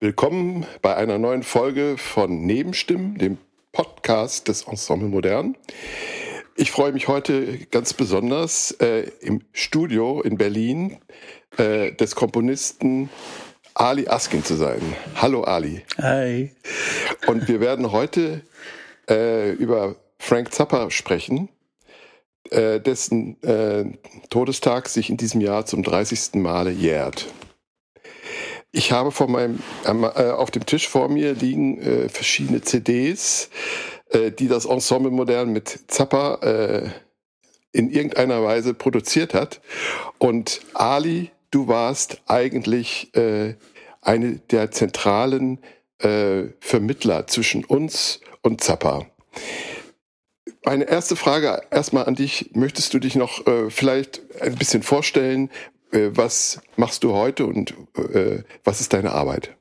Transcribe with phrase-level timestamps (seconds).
[0.00, 3.38] Willkommen bei einer neuen Folge von Nebenstimmen, dem
[3.70, 5.56] Podcast des Ensemble Modern.
[6.56, 10.98] Ich freue mich heute ganz besonders äh, im Studio in Berlin
[11.56, 13.10] äh, des Komponisten
[13.74, 14.80] Ali Askin zu sein.
[15.14, 15.84] Hallo Ali.
[15.98, 16.50] Hi.
[17.26, 18.42] Und wir werden heute
[19.08, 21.48] äh, über Frank Zappa sprechen,
[22.50, 23.84] äh, dessen äh,
[24.30, 26.34] Todestag sich in diesem Jahr zum 30.
[26.34, 27.26] Male jährt.
[28.70, 33.50] Ich habe vor meinem, äh, auf dem Tisch vor mir liegen äh, verschiedene CDs
[34.12, 36.90] äh, die das Ensemble Modern mit Zappa äh,
[37.72, 39.60] in irgendeiner Weise produziert hat.
[40.18, 43.10] Und Ali, du warst eigentlich
[44.02, 45.58] eine der zentralen
[45.98, 49.06] Vermittler zwischen uns und Zappa.
[50.64, 52.50] Meine erste Frage erstmal an dich.
[52.54, 55.50] Möchtest du dich noch äh, vielleicht ein bisschen vorstellen?
[55.90, 59.56] Äh, was machst du heute und äh, was ist deine Arbeit?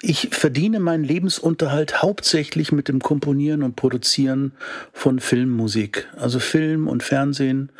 [0.00, 4.52] Ich verdiene meinen Lebensunterhalt hauptsächlich mit dem Komponieren und Produzieren
[4.92, 6.06] von Filmmusik.
[6.16, 7.70] Also Film und Fernsehen.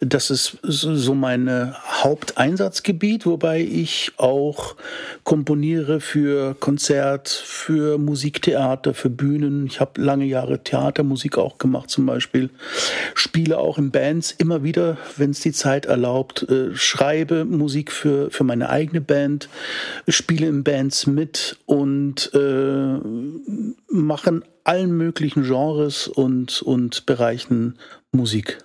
[0.00, 4.76] Das ist so mein Haupteinsatzgebiet, wobei ich auch
[5.22, 9.66] komponiere für Konzert, für Musiktheater, für Bühnen.
[9.66, 12.50] Ich habe lange Jahre Theatermusik auch gemacht zum Beispiel.
[13.14, 16.48] Spiele auch in Bands immer wieder, wenn es die Zeit erlaubt.
[16.48, 19.48] Äh, schreibe Musik für, für meine eigene Band.
[20.08, 22.98] Spiele in Bands mit mit und äh,
[23.90, 27.78] machen allen möglichen Genres und, und Bereichen
[28.12, 28.58] Musik.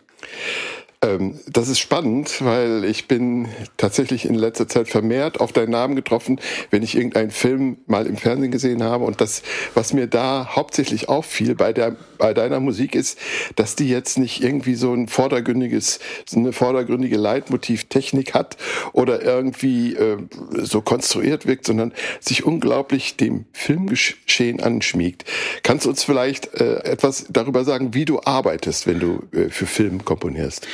[1.04, 5.96] Ähm, das ist spannend, weil ich bin tatsächlich in letzter Zeit vermehrt auf deinen Namen
[5.96, 6.40] getroffen,
[6.72, 9.04] wenn ich irgendeinen Film mal im Fernsehen gesehen habe.
[9.04, 9.44] Und das,
[9.74, 13.20] was mir da hauptsächlich auffiel bei der, bei deiner Musik ist,
[13.56, 18.56] dass die jetzt nicht irgendwie so ein vordergründiges, so eine vordergründige Leitmotivtechnik hat
[18.94, 20.18] oder irgendwie äh,
[20.54, 21.92] so konstruiert wirkt, sondern
[22.22, 25.26] sich unglaublich dem Filmgeschehen anschmiegt.
[25.64, 29.66] Kannst du uns vielleicht äh, etwas darüber sagen, wie du arbeitest, wenn du äh, für
[29.66, 30.66] Film komponierst?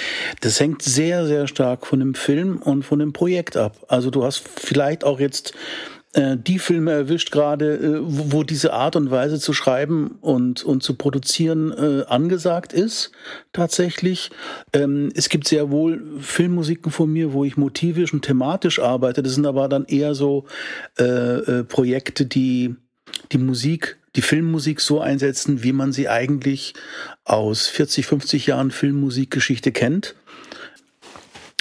[0.41, 3.77] Das hängt sehr, sehr stark von dem Film und von dem Projekt ab.
[3.87, 5.53] Also du hast vielleicht auch jetzt
[6.13, 10.63] äh, die Filme erwischt gerade, äh, wo, wo diese Art und Weise zu schreiben und,
[10.63, 13.11] und zu produzieren äh, angesagt ist,
[13.53, 14.31] tatsächlich.
[14.73, 19.21] Ähm, es gibt sehr wohl Filmmusiken von mir, wo ich motivisch und thematisch arbeite.
[19.21, 20.45] Das sind aber dann eher so
[20.97, 22.75] äh, äh, Projekte, die
[23.31, 26.73] die Musik die Filmmusik so einsetzen, wie man sie eigentlich
[27.23, 30.15] aus 40, 50 Jahren Filmmusikgeschichte kennt.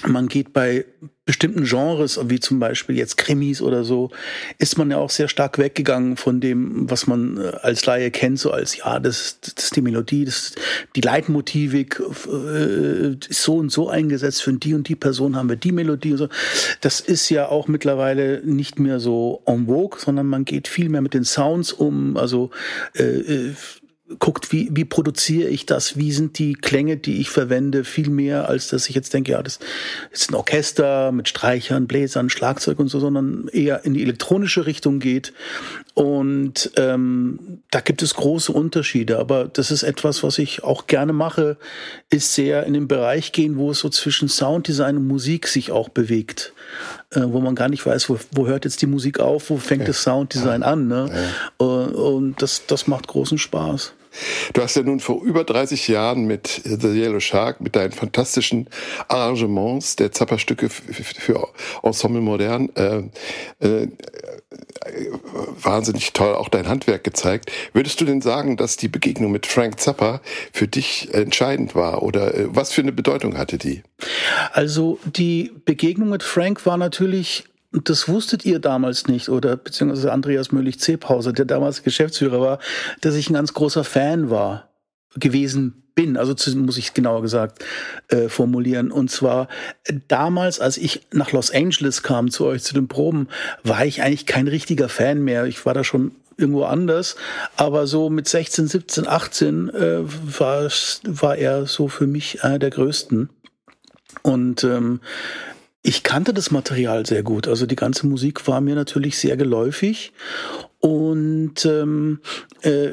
[0.06, 0.86] Man geht bei
[1.28, 4.10] bestimmten Genres, wie zum Beispiel jetzt Krimis oder so,
[4.56, 8.38] ist man ja auch sehr stark weggegangen von dem, was man äh, als Laie kennt,
[8.38, 10.54] so als, ja, das, das ist die Melodie, das,
[10.96, 12.00] die Leitmotivik
[12.32, 16.12] äh, ist so und so eingesetzt, für die und die Person haben wir die Melodie
[16.12, 16.28] und so.
[16.80, 21.02] Das ist ja auch mittlerweile nicht mehr so en vogue, sondern man geht viel mehr
[21.02, 22.48] mit den Sounds um, also
[22.94, 23.54] äh, äh
[24.18, 28.48] guckt, wie, wie produziere ich das, wie sind die Klänge, die ich verwende, viel mehr,
[28.48, 29.58] als dass ich jetzt denke, ja, das
[30.10, 34.98] ist ein Orchester mit Streichern, Bläsern, Schlagzeug und so, sondern eher in die elektronische Richtung
[34.98, 35.34] geht.
[35.92, 41.12] Und ähm, da gibt es große Unterschiede, aber das ist etwas, was ich auch gerne
[41.12, 41.58] mache,
[42.08, 45.90] ist sehr in den Bereich gehen, wo es so zwischen Sounddesign und Musik sich auch
[45.90, 46.54] bewegt.
[47.10, 49.82] Äh, wo man gar nicht weiß, wo, wo hört jetzt die Musik auf, wo fängt
[49.82, 49.86] ja.
[49.88, 50.88] das Sounddesign an.
[50.88, 51.10] Ne?
[51.10, 51.66] Ja.
[51.66, 53.94] Und, und das, das macht großen Spaß.
[54.52, 58.68] Du hast ja nun vor über 30 Jahren mit The Yellow Shark, mit deinen fantastischen
[59.08, 61.48] Arrangements der Zapperstücke für
[61.82, 63.02] Ensemble Modern, äh,
[63.60, 63.88] äh,
[65.60, 67.52] wahnsinnig toll auch dein Handwerk gezeigt.
[67.72, 70.20] Würdest du denn sagen, dass die Begegnung mit Frank Zappa
[70.52, 73.82] für dich entscheidend war oder äh, was für eine Bedeutung hatte die?
[74.52, 80.52] Also die Begegnung mit Frank war natürlich das wusstet ihr damals nicht, oder beziehungsweise Andreas
[80.52, 82.58] Möhlich-Zebhauser, der damals Geschäftsführer war,
[83.00, 84.68] dass ich ein ganz großer Fan war,
[85.16, 87.64] gewesen bin, also zu, muss ich genauer gesagt
[88.08, 88.92] äh, formulieren.
[88.92, 89.48] Und zwar
[89.84, 93.28] äh, damals, als ich nach Los Angeles kam zu euch zu den Proben,
[93.64, 95.46] war ich eigentlich kein richtiger Fan mehr.
[95.46, 97.16] Ich war da schon irgendwo anders.
[97.56, 100.70] Aber so mit 16, 17, 18 äh, war,
[101.04, 103.28] war er so für mich einer der größten.
[104.22, 105.00] Und ähm,
[105.88, 107.48] ich kannte das Material sehr gut.
[107.48, 110.12] Also die ganze Musik war mir natürlich sehr geläufig.
[110.80, 112.20] Und ähm,
[112.60, 112.90] äh,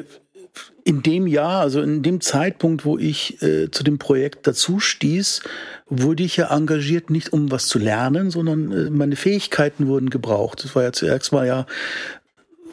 [0.82, 5.42] in dem Jahr, also in dem Zeitpunkt, wo ich äh, zu dem Projekt dazu stieß,
[5.90, 10.64] wurde ich ja engagiert, nicht um was zu lernen, sondern äh, meine Fähigkeiten wurden gebraucht.
[10.64, 11.66] Das war ja zuerst mal ja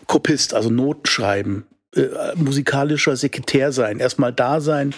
[0.07, 4.93] Kopist, also Noten schreiben, äh, musikalischer Sekretär sein, erstmal da sein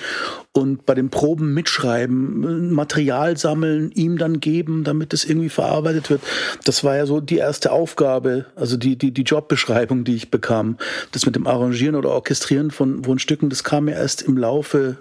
[0.53, 6.21] und bei den Proben mitschreiben, Material sammeln, ihm dann geben, damit es irgendwie verarbeitet wird.
[6.63, 10.77] Das war ja so die erste Aufgabe, also die, die, die Jobbeschreibung, die ich bekam.
[11.11, 14.97] Das mit dem Arrangieren oder Orchestrieren von, von Stücken, das kam ja erst im Laufe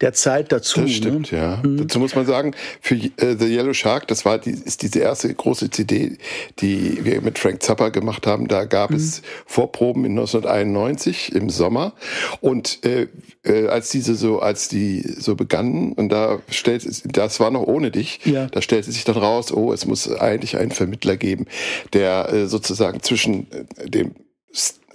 [0.00, 0.82] der Zeit dazu.
[0.82, 1.38] Das stimmt, ne?
[1.38, 1.60] ja.
[1.62, 1.78] Mhm.
[1.78, 5.32] Dazu muss man sagen, für äh, The Yellow Shark, das war die, ist diese erste
[5.32, 6.18] große CD,
[6.60, 8.48] die wir mit Frank Zappa gemacht haben.
[8.48, 8.96] Da gab mhm.
[8.96, 11.94] es Vorproben in 1991 im Sommer.
[12.40, 13.08] Und äh,
[13.44, 16.84] äh, als diese so, als die so begannen, und da stellt
[17.16, 18.46] das war noch ohne dich, ja.
[18.46, 21.46] da stellte sich dann raus, oh, es muss eigentlich einen Vermittler geben,
[21.92, 24.14] der äh, sozusagen zwischen äh, dem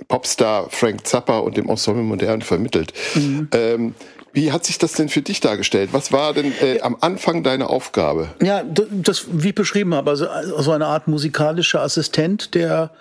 [0.07, 2.93] Popstar Frank Zappa und dem Ensemble Modern vermittelt.
[3.15, 3.47] Mhm.
[3.51, 3.95] Ähm,
[4.33, 5.89] wie hat sich das denn für dich dargestellt?
[5.91, 8.29] Was war denn äh, am Anfang deine Aufgabe?
[8.41, 12.91] Ja, das, wie ich beschrieben habe, also, also eine Art musikalischer Assistent, der,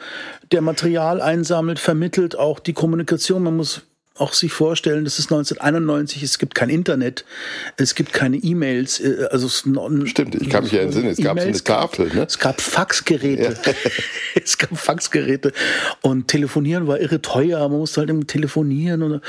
[0.53, 3.43] der Material einsammelt, vermittelt, auch die Kommunikation.
[3.43, 3.83] Man muss
[4.19, 7.25] auch sich vorstellen, das ist 1991, es gibt kein Internet,
[7.77, 9.01] es gibt keine E-Mails.
[9.01, 9.65] Äh, also es
[10.09, 12.09] Stimmt, ich kann mich ja entsinnen, es gab so eine Tafel.
[12.15, 12.25] Ne?
[12.27, 13.57] Es gab Faxgeräte.
[13.65, 13.73] Ja.
[14.43, 15.53] es gab Faxgeräte.
[16.01, 19.03] Und telefonieren war irre teuer, man musste halt immer telefonieren.
[19.03, 19.21] Und,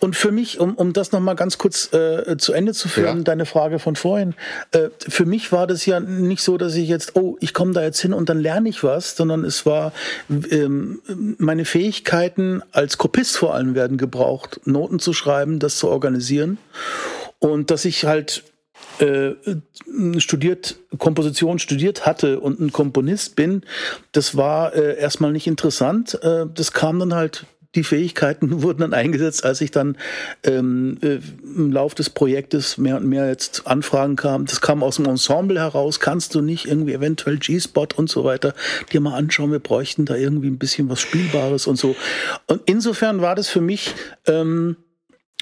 [0.00, 3.24] und für mich, um, um das nochmal ganz kurz äh, zu Ende zu führen, ja.
[3.24, 4.34] deine Frage von vorhin,
[4.72, 7.82] äh, für mich war das ja nicht so, dass ich jetzt, oh, ich komme da
[7.82, 9.92] jetzt hin und dann lerne ich was, sondern es war,
[10.50, 11.00] ähm,
[11.38, 16.58] meine Fähigkeiten als Kopist vor allem werden gebraucht gebraucht, Noten zu schreiben, das zu organisieren.
[17.38, 18.44] Und dass ich halt
[18.98, 19.32] äh,
[20.18, 23.62] studiert, Komposition studiert hatte und ein Komponist bin,
[24.12, 26.18] das war äh, erstmal nicht interessant.
[26.22, 29.96] Äh, das kam dann halt die Fähigkeiten wurden dann eingesetzt, als ich dann
[30.44, 34.46] ähm, äh, im Lauf des Projektes mehr und mehr jetzt Anfragen kam.
[34.46, 36.00] Das kam aus dem Ensemble heraus.
[36.00, 38.54] Kannst du nicht irgendwie eventuell G-Spot und so weiter
[38.92, 39.52] dir mal anschauen?
[39.52, 41.94] Wir bräuchten da irgendwie ein bisschen was Spielbares und so.
[42.46, 43.94] Und insofern war das für mich
[44.26, 44.76] ähm,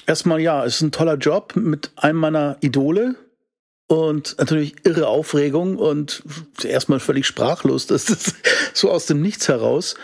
[0.05, 3.15] erstmal ja, es ist ein toller Job mit einem meiner Idole,
[3.87, 6.21] und natürlich irre Aufregung und
[6.61, 8.35] erstmal völlig sprachlos, das ist
[8.73, 9.95] so aus dem Nichts heraus.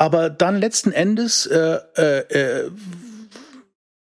[0.00, 2.20] Aber dann letzten Endes äh, äh,
[2.64, 2.70] äh,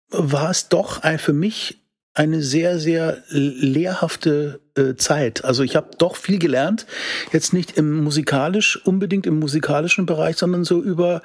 [0.09, 1.84] war es doch ein, für mich
[2.15, 5.45] eine sehr, sehr lehrhafte äh, Zeit.
[5.45, 6.87] Also ich habe doch viel gelernt,
[7.33, 11.23] jetzt nicht im musikalisch, unbedingt im musikalischen Bereich, sondern so über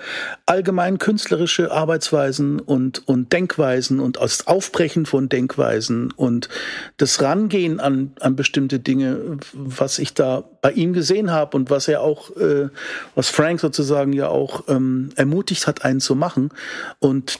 [0.48, 6.50] allgemein künstlerische Arbeitsweisen und, und Denkweisen und das Aufbrechen von Denkweisen und
[6.98, 11.88] das Rangehen an, an bestimmte Dinge, was ich da bei ihm gesehen habe und was
[11.88, 12.70] er auch, äh,
[13.14, 16.50] was Frank sozusagen ja auch ähm, ermutigt hat, einen zu machen.
[16.98, 17.40] Und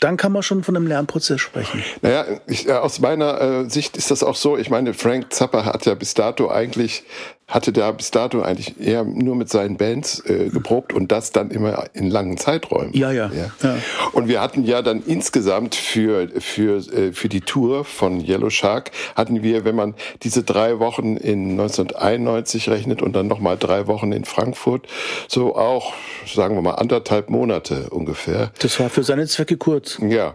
[0.00, 1.82] dann kann man schon von einem Lernprozess sprechen.
[2.02, 4.56] Naja, ich, aus meiner äh, Sicht ist das auch so.
[4.56, 7.02] Ich meine, Frank Zappa hat ja bis dato eigentlich
[7.48, 11.50] hatte da bis dato eigentlich eher nur mit seinen Bands äh, geprobt und das dann
[11.50, 12.92] immer in langen Zeiträumen.
[12.92, 13.50] Ja, ja, ja.
[13.62, 13.76] ja.
[14.12, 18.90] Und wir hatten ja dann insgesamt für, für, äh, für die Tour von Yellow Shark
[19.14, 24.12] hatten wir, wenn man diese drei Wochen in 1991 rechnet und dann nochmal drei Wochen
[24.12, 24.86] in Frankfurt,
[25.26, 25.94] so auch,
[26.26, 28.50] sagen wir mal, anderthalb Monate ungefähr.
[28.58, 29.98] Das war für seine Zwecke kurz.
[30.06, 30.34] Ja.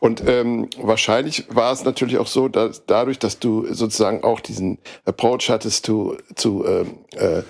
[0.00, 4.78] Und ähm, wahrscheinlich war es natürlich auch so, dass dadurch, dass du sozusagen auch diesen
[5.04, 6.84] Approach hattest zu, zu äh,
[7.16, 7.42] äh,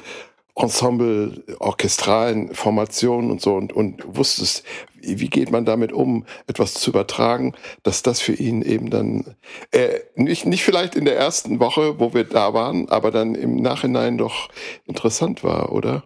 [0.59, 4.65] Ensemble, orchestralen Formationen und so und, und wusstest,
[5.03, 9.37] wie geht man damit um, etwas zu übertragen, dass das für ihn eben dann
[9.71, 13.57] äh, nicht, nicht vielleicht in der ersten Woche, wo wir da waren, aber dann im
[13.57, 14.49] Nachhinein doch
[14.87, 16.05] interessant war, oder?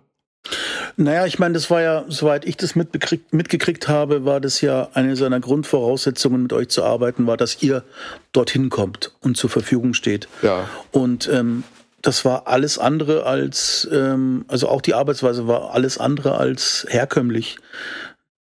[0.96, 5.14] Naja, ich meine, das war ja, soweit ich das mitgekriegt habe, war das ja eine
[5.14, 7.84] seiner Grundvoraussetzungen, mit euch zu arbeiten, war, dass ihr
[8.32, 10.28] dorthin kommt und zur Verfügung steht.
[10.42, 10.68] Ja.
[10.90, 11.62] Und ähm,
[12.02, 17.58] das war alles andere als, ähm, also auch die Arbeitsweise war alles andere als herkömmlich.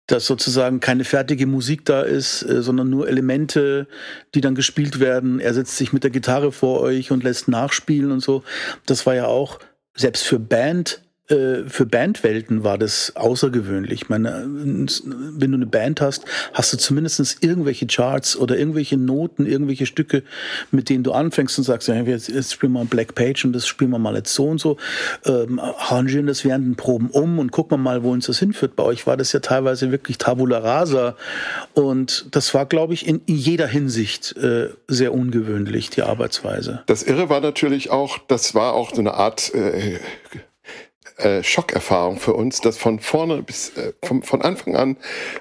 [0.07, 3.87] Dass sozusagen keine fertige Musik da ist, äh, sondern nur Elemente,
[4.35, 5.39] die dann gespielt werden.
[5.39, 8.43] Er setzt sich mit der Gitarre vor euch und lässt nachspielen und so.
[8.85, 9.59] Das war ja auch
[9.95, 14.03] selbst für Band für Bandwelten war das außergewöhnlich.
[14.03, 19.45] Ich meine, wenn du eine Band hast, hast du zumindest irgendwelche Charts oder irgendwelche Noten,
[19.45, 20.23] irgendwelche Stücke,
[20.71, 23.67] mit denen du anfängst und sagst, ja, jetzt, jetzt spielen wir Black Page und das
[23.67, 24.77] spielen wir mal jetzt so und so,
[25.25, 28.75] ähm, arrangieren das während den Proben um und gucken wir mal, wo uns das hinführt.
[28.75, 31.15] Bei euch war das ja teilweise wirklich Tabula Rasa
[31.73, 36.83] und das war, glaube ich, in jeder Hinsicht äh, sehr ungewöhnlich, die Arbeitsweise.
[36.87, 39.99] Das Irre war natürlich auch, das war auch so eine Art äh,
[41.23, 44.97] äh, Schockerfahrung für uns, dass von vorne bis äh, von, von Anfang an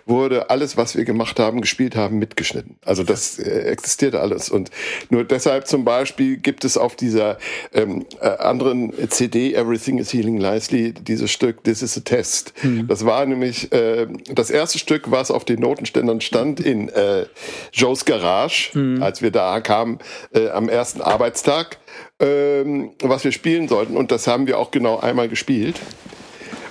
[0.07, 2.77] wurde alles, was wir gemacht haben, gespielt haben, mitgeschnitten.
[2.85, 4.51] Also das äh, existierte alles.
[4.51, 4.71] Und
[5.09, 7.39] nur deshalb zum Beispiel gibt es auf dieser
[7.73, 12.53] ähm, äh, anderen CD Everything is Healing Nicely dieses Stück This is a Test.
[12.63, 12.87] Mhm.
[12.89, 17.27] Das war nämlich äh, das erste Stück, was auf den Notenständern stand in äh,
[17.73, 19.03] Joes Garage, mhm.
[19.03, 19.99] als wir da kamen
[20.33, 21.79] äh, am ersten Arbeitstag
[22.19, 23.97] ähm, was wir spielen sollten.
[23.97, 25.81] Und das haben wir auch genau einmal gespielt.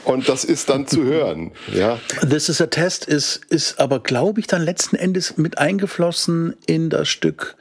[0.06, 1.52] Und das ist dann zu hören.
[1.74, 2.00] Ja.
[2.28, 6.90] This is a Test ist, ist aber, glaube ich, dann letzten Endes mit eingeflossen in
[6.90, 7.56] das Stück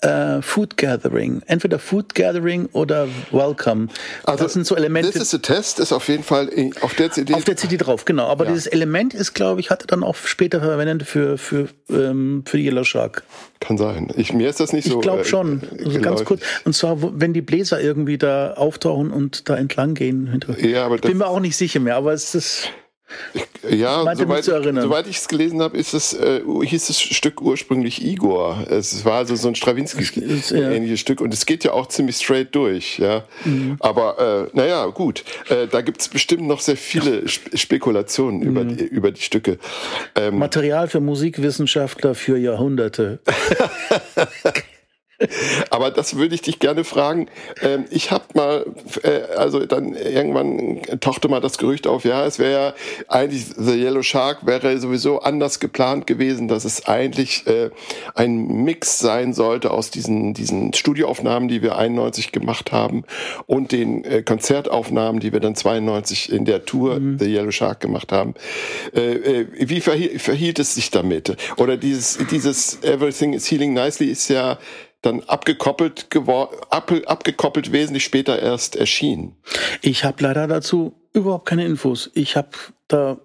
[0.00, 1.42] äh, Food Gathering.
[1.46, 3.88] Entweder Food Gathering oder Welcome.
[4.24, 5.10] Also, das sind so Elemente.
[5.10, 6.50] This is a Test ist auf jeden Fall
[6.82, 7.34] auf der CD.
[7.34, 8.26] Auf der CD drauf, genau.
[8.26, 8.52] Aber ja.
[8.52, 12.58] dieses Element ist, glaube ich, hat er dann auch später verwendet für, für, ähm, für
[12.58, 13.24] Yellow Shark.
[13.60, 14.12] Kann sein.
[14.16, 14.96] Ich, mir ist das nicht so.
[14.96, 15.62] Ich glaube äh, schon.
[15.62, 16.42] Äh, also ganz kurz.
[16.64, 20.40] Und zwar, wenn die Bläser irgendwie da auftauchen und da entlang gehen.
[20.60, 22.70] Ja, aber ich bin mir auch nicht sicher mehr, aber es ist.
[23.34, 28.04] Ich, ja, soweit, soweit ich es gelesen habe, ist es, äh, hieß das Stück ursprünglich
[28.04, 28.66] Igor.
[28.70, 30.96] Es war also so ein Stravinsky-ähnliches ja.
[30.96, 32.98] Stück und es geht ja auch ziemlich straight durch.
[32.98, 33.76] Ja, mhm.
[33.80, 35.24] aber äh, naja, gut.
[35.48, 38.46] Äh, da gibt es bestimmt noch sehr viele Spekulationen mhm.
[38.46, 39.58] über, die, über die Stücke.
[40.14, 43.20] Ähm, Material für Musikwissenschaftler für Jahrhunderte.
[45.70, 47.28] Aber das würde ich dich gerne fragen.
[47.62, 48.66] Ähm, ich habe mal,
[49.02, 52.74] äh, also dann irgendwann tauchte mal das Gerücht auf, ja, es wäre ja
[53.08, 57.70] eigentlich The Yellow Shark wäre sowieso anders geplant gewesen, dass es eigentlich äh,
[58.14, 63.04] ein Mix sein sollte aus diesen, diesen Studioaufnahmen, die wir 91 gemacht haben
[63.46, 67.18] und den äh, Konzertaufnahmen, die wir dann 92 in der Tour mhm.
[67.18, 68.34] The Yellow Shark gemacht haben.
[68.92, 71.36] Wie verhielt es sich damit?
[71.56, 74.58] Oder dieses, dieses Everything is Healing Nicely ist ja
[75.08, 76.08] dann abgekoppelt
[76.70, 79.34] ab, abgekoppelt wesentlich später erst erschien.
[79.82, 82.10] Ich habe leider dazu überhaupt keine Infos.
[82.14, 82.50] Ich habe
[82.88, 83.18] da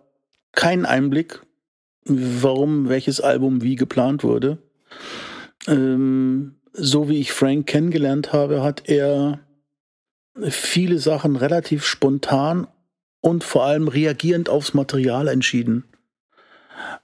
[0.54, 1.42] keinen Einblick,
[2.06, 4.60] warum welches Album wie geplant wurde.
[5.68, 9.40] Ähm, so wie ich Frank kennengelernt habe, hat er
[10.50, 12.68] viele Sachen relativ spontan
[13.22, 15.86] und vor allem reagierend aufs Material entschieden.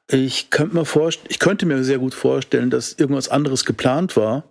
[0.09, 4.43] Ich könnte mir vorstellen, ich könnte mir sehr gut vorstellen, dass irgendwas anderes geplant war,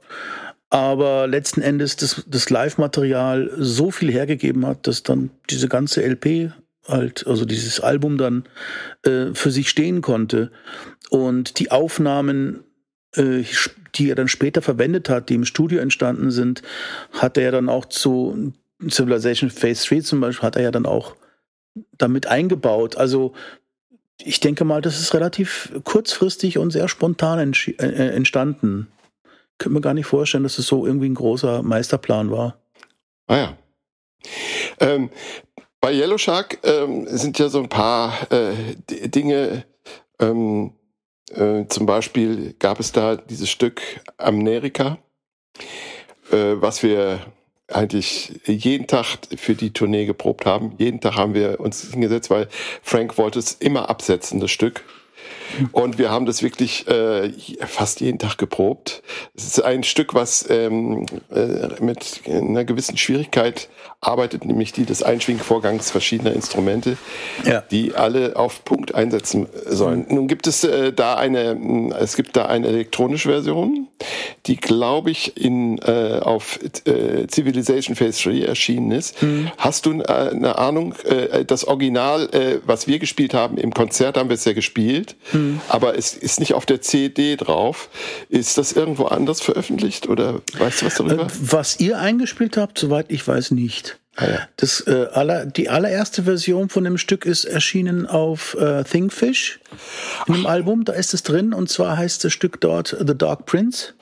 [0.70, 6.52] aber letzten Endes das, das Live-Material so viel hergegeben hat, dass dann diese ganze LP
[6.86, 8.44] halt, also dieses Album dann
[9.02, 10.50] äh, für sich stehen konnte
[11.10, 12.64] und die Aufnahmen,
[13.14, 13.44] äh,
[13.94, 16.62] die er dann später verwendet hat, die im Studio entstanden sind,
[17.12, 18.52] hat er dann auch zu
[18.88, 21.16] Civilization Phase 3 zum Beispiel, hat er ja dann auch
[21.96, 22.96] damit eingebaut.
[22.96, 23.34] Also
[24.22, 28.88] ich denke mal, das ist relativ kurzfristig und sehr spontan äh, äh, entstanden.
[29.24, 32.58] Ich könnte mir gar nicht vorstellen, dass es so irgendwie ein großer Meisterplan war.
[33.26, 33.58] Ah ja.
[34.80, 35.10] Ähm,
[35.80, 38.54] bei Yellow Shark ähm, sind ja so ein paar äh,
[39.08, 39.64] Dinge.
[40.18, 40.72] Ähm,
[41.30, 43.80] äh, zum Beispiel gab es da dieses Stück
[44.16, 44.98] Amerika,
[46.32, 47.20] äh, was wir
[47.68, 49.06] eigentlich jeden Tag
[49.36, 50.72] für die Tournee geprobt haben.
[50.78, 52.48] Jeden Tag haben wir uns hingesetzt, weil
[52.82, 54.84] Frank wollte es immer absetzen, das Stück.
[55.72, 57.32] Und wir haben das wirklich äh,
[57.66, 59.02] fast jeden Tag geprobt.
[59.34, 63.68] Es ist ein Stück, was ähm, äh, mit einer gewissen Schwierigkeit
[64.00, 66.96] arbeitet, nämlich die des Einschwingvorgangs verschiedener Instrumente,
[67.44, 67.62] ja.
[67.62, 70.06] die alle auf Punkt einsetzen sollen.
[70.08, 73.87] Nun gibt es äh, da eine, es gibt da eine elektronische Version,
[74.46, 79.22] die glaube ich in äh, auf äh, Civilization Phase 3 erschienen ist.
[79.22, 79.50] Mhm.
[79.56, 80.94] Hast du äh, eine Ahnung?
[81.04, 85.16] Äh, das Original, äh, was wir gespielt haben im Konzert, haben wir es ja gespielt.
[85.32, 87.88] Mhm aber es ist nicht auf der CD drauf.
[88.28, 91.24] Ist das irgendwo anders veröffentlicht oder weißt du was darüber?
[91.24, 93.98] Äh, was ihr eingespielt habt, soweit ich weiß, nicht.
[94.20, 94.48] Ah, ja.
[94.56, 99.60] Das, äh, aller, die allererste Version von dem Stück ist erschienen auf äh, Thingfish
[100.26, 100.50] in dem Ach.
[100.50, 100.84] Album.
[100.84, 103.94] Da ist es drin und zwar heißt das Stück dort The Dark Prince.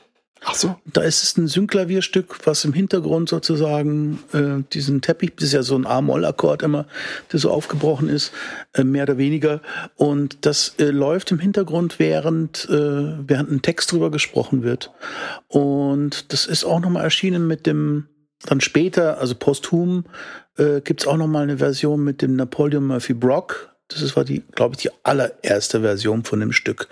[0.42, 0.76] Ach so.
[0.86, 5.62] Da ist es ein Synklavierstück, was im Hintergrund sozusagen äh, diesen Teppich, das ist ja
[5.62, 6.86] so ein A-Moll-Akkord immer,
[7.30, 8.32] der so aufgebrochen ist,
[8.72, 9.60] äh, mehr oder weniger.
[9.96, 14.92] Und das äh, läuft im Hintergrund, während, äh, während ein Text drüber gesprochen wird.
[15.48, 18.06] Und das ist auch nochmal erschienen mit dem
[18.44, 20.04] dann später, also posthum,
[20.56, 23.72] äh, gibt es auch noch mal eine Version mit dem Napoleon Murphy Brock.
[23.88, 26.88] Das war die, glaube ich, die allererste Version von dem Stück.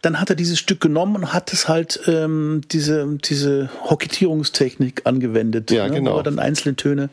[0.00, 5.72] Dann hat er dieses Stück genommen und hat es halt ähm, diese diese Hocketierungstechnik angewendet,
[5.72, 6.14] Ja, ne, genau.
[6.14, 7.10] wo er dann einzelne Töne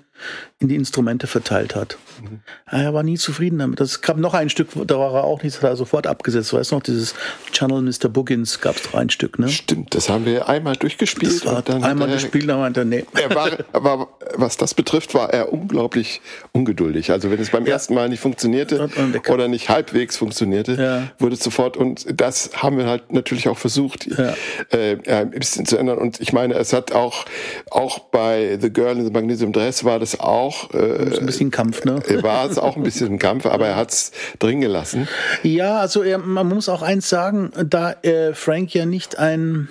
[0.59, 1.97] in die Instrumente verteilt hat.
[2.21, 2.41] Mhm.
[2.69, 3.81] Er war nie zufrieden damit.
[3.81, 6.53] Es gab noch ein Stück, da war er auch nicht, das hat er sofort abgesetzt.
[6.53, 7.15] Weißt du noch, dieses
[7.51, 8.07] Channel Mr.
[8.09, 9.49] Buggins gab es doch ein Stück, ne?
[9.49, 11.33] Stimmt, das haben wir einmal durchgespielt.
[11.37, 13.05] Das war und dann einmal hat er- gespielt, dann meinte er, nee.
[13.19, 17.11] Er war, aber was das betrifft, war er unglaublich ungeduldig.
[17.11, 21.07] Also wenn es beim ersten Mal nicht funktionierte der- oder nicht halbwegs funktionierte, Ja.
[21.19, 24.35] wurde es sofort und das haben wir halt natürlich auch versucht, Ja.
[24.69, 25.97] äh, ein bisschen zu ändern.
[25.97, 27.25] Und ich meine, es hat auch
[27.71, 31.85] auch bei The Girl in the Magnesium Dress war das auch äh, ein bisschen Kampf,
[31.85, 32.01] ne?
[32.21, 35.07] war es auch ein bisschen Kampf, aber er hat es drin gelassen.
[35.43, 39.69] Ja, also er, man muss auch eins sagen, da äh, Frank ja nicht ein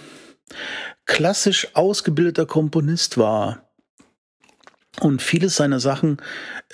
[1.06, 3.70] klassisch ausgebildeter Komponist war
[5.00, 6.18] und vieles seiner Sachen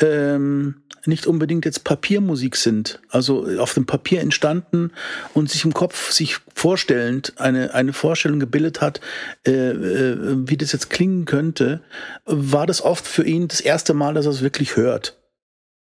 [0.00, 4.92] ähm, nicht unbedingt jetzt Papiermusik sind, also auf dem Papier entstanden
[5.34, 9.00] und sich im Kopf sich vorstellend eine, eine Vorstellung gebildet hat,
[9.46, 10.16] äh, äh,
[10.48, 11.80] wie das jetzt klingen könnte,
[12.24, 15.18] war das oft für ihn das erste Mal, dass er es wirklich hört.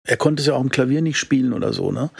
[0.07, 2.11] Er konnte es ja auch im Klavier nicht spielen oder so, ne?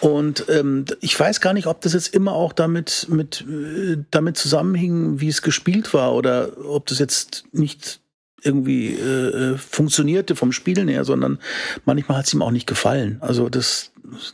[0.00, 4.38] Und ähm, ich weiß gar nicht, ob das jetzt immer auch damit mit äh, damit
[4.38, 8.00] zusammenhing, wie es gespielt war, oder ob das jetzt nicht
[8.42, 11.38] irgendwie äh, äh, funktionierte vom Spielen her, sondern
[11.84, 13.18] manchmal hat es ihm auch nicht gefallen.
[13.20, 13.90] Also das,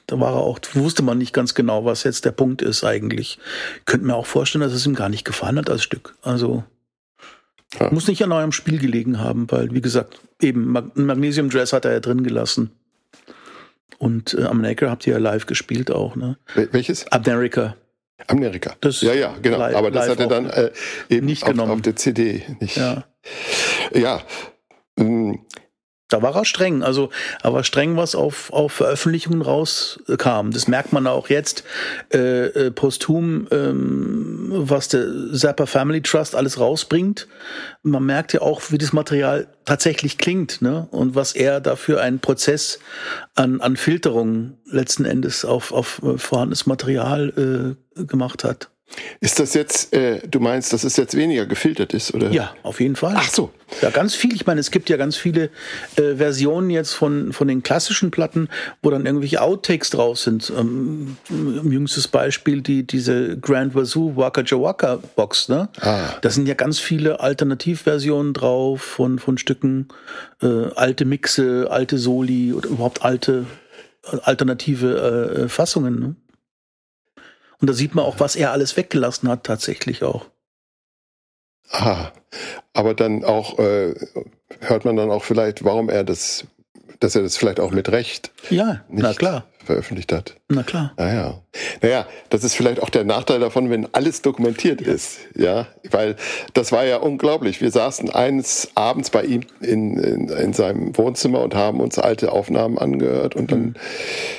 [0.06, 3.38] da war er auch, wusste man nicht ganz genau, was jetzt der Punkt ist eigentlich.
[3.86, 6.14] Könnte mir auch vorstellen, dass es ihm gar nicht gefallen hat als Stück.
[6.22, 6.64] Also
[7.80, 7.90] Ja.
[7.92, 11.84] muss nicht an eurem Spiel gelegen haben, weil, wie gesagt, eben Mag Magnesium Dress hat
[11.86, 12.70] er ja drin gelassen.
[13.98, 16.36] Und äh, America habt ihr ja live gespielt auch, ne?
[16.54, 17.06] Wel- Welches?
[17.10, 17.76] America.
[18.26, 18.74] Amerika.
[18.80, 19.60] Das ja, ja, genau.
[19.60, 20.70] aber das hat er dann äh,
[21.08, 21.72] eben nicht auf, genommen.
[21.72, 22.76] auf der CD nicht.
[22.76, 23.04] Ja.
[23.92, 24.20] ja.
[26.14, 26.84] Da war er streng.
[26.84, 27.10] Also,
[27.42, 30.52] aber streng, was auf, auf Veröffentlichungen rauskam.
[30.52, 31.64] Das merkt man auch jetzt
[32.12, 37.26] äh, äh, posthum, ähm, was der Zappa Family Trust alles rausbringt.
[37.82, 40.86] Man merkt ja auch, wie das Material tatsächlich klingt, ne?
[40.92, 42.78] Und was er dafür einen Prozess
[43.34, 48.70] an, an Filterung letzten Endes auf, auf äh, vorhandenes Material äh, gemacht hat.
[49.20, 52.30] Ist das jetzt, äh, du meinst, dass es jetzt weniger gefiltert ist, oder?
[52.30, 53.14] Ja, auf jeden Fall.
[53.16, 53.50] Ach so.
[53.80, 54.34] Ja, ganz viel.
[54.34, 55.50] Ich meine, es gibt ja ganz viele
[55.96, 58.48] äh, Versionen jetzt von, von den klassischen Platten,
[58.82, 60.52] wo dann irgendwelche Outtakes drauf sind.
[60.56, 65.68] Ähm, ein jüngstes Beispiel, die, diese Grand Wazoo Waka Jawaka Box, ne?
[65.80, 66.10] Ah.
[66.20, 69.88] Da sind ja ganz viele Alternativversionen drauf von, von Stücken,
[70.42, 73.46] äh, alte Mixe, alte Soli oder überhaupt alte
[74.12, 76.14] äh, alternative äh, Fassungen, ne?
[77.60, 80.26] Und da sieht man auch, was er alles weggelassen hat, tatsächlich auch.
[81.70, 82.12] Ah,
[82.72, 83.94] aber dann auch äh,
[84.60, 86.46] hört man dann auch vielleicht, warum er das,
[87.04, 90.36] dass er das vielleicht auch mit Recht Ja, nicht na klar, veröffentlicht hat.
[90.48, 90.94] na klar.
[90.96, 91.42] Naja.
[91.82, 95.18] Naja, das ist vielleicht auch der Nachteil davon, wenn alles dokumentiert ist.
[95.36, 96.16] Ja, weil
[96.54, 97.60] das war ja unglaublich.
[97.60, 102.32] Wir saßen eines Abends bei ihm in, in, in seinem Wohnzimmer und haben uns alte
[102.32, 103.74] Aufnahmen angehört und dann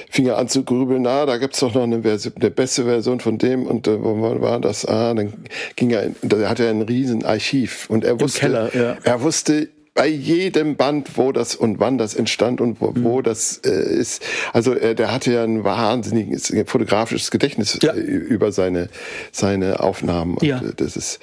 [0.10, 3.20] fing er an zu grübeln, na, da gibt's doch noch eine, Version, eine beste Version
[3.20, 4.86] von dem und äh, wo war das?
[4.86, 5.34] Ah, dann
[5.76, 8.98] ging er, in, da hatte er ein riesen Archiv und er wusste, Keller, ja.
[9.04, 13.04] er wusste bei jedem Band, wo das und wann das entstand und wo, Mhm.
[13.06, 14.22] wo das äh, ist.
[14.54, 17.94] Also äh, der hatte ja ein wahnsinniges fotografisches Gedächtnis Ja.
[17.94, 18.90] äh, über seine
[19.32, 20.36] seine Aufnahmen.
[20.36, 20.60] Und Ja.
[20.60, 21.20] äh, das ist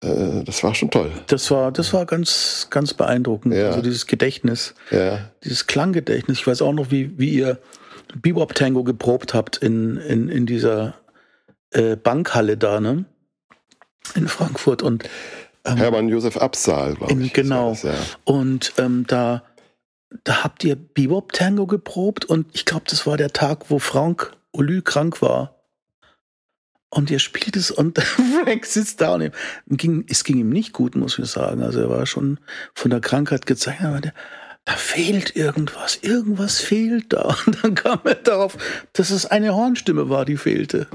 [0.00, 1.10] äh, das war schon toll.
[1.26, 3.52] Das war, das war ganz, ganz beeindruckend.
[3.52, 3.66] Ja.
[3.70, 5.30] Also dieses Gedächtnis, Ja.
[5.44, 6.38] dieses Klanggedächtnis.
[6.38, 7.58] Ich weiß auch noch, wie, wie ihr
[8.22, 10.94] Bebop Tango geprobt habt in, in, in dieser
[12.02, 13.04] Bankhalle da, ne?
[14.14, 14.82] In Frankfurt.
[14.82, 15.04] Und
[15.76, 17.32] Hermann Josef Absaal, glaube ich.
[17.32, 17.70] genau.
[17.70, 18.06] Das war das, ja.
[18.24, 19.42] Und ähm, da,
[20.24, 24.32] da habt ihr Bebop Tango geprobt und ich glaube, das war der Tag, wo Frank
[24.52, 25.54] Olü krank war.
[26.90, 27.98] Und ihr spielt es und
[28.44, 29.32] Frank sitzt da und ihm
[29.68, 31.62] ging, es ging ihm nicht gut, muss ich sagen.
[31.62, 32.40] Also er war schon
[32.74, 34.14] von der Krankheit gezeichnet, aber der,
[34.64, 37.34] da fehlt irgendwas, irgendwas fehlt da.
[37.46, 38.56] Und dann kam er darauf,
[38.92, 40.86] dass es eine Hornstimme war, die fehlte.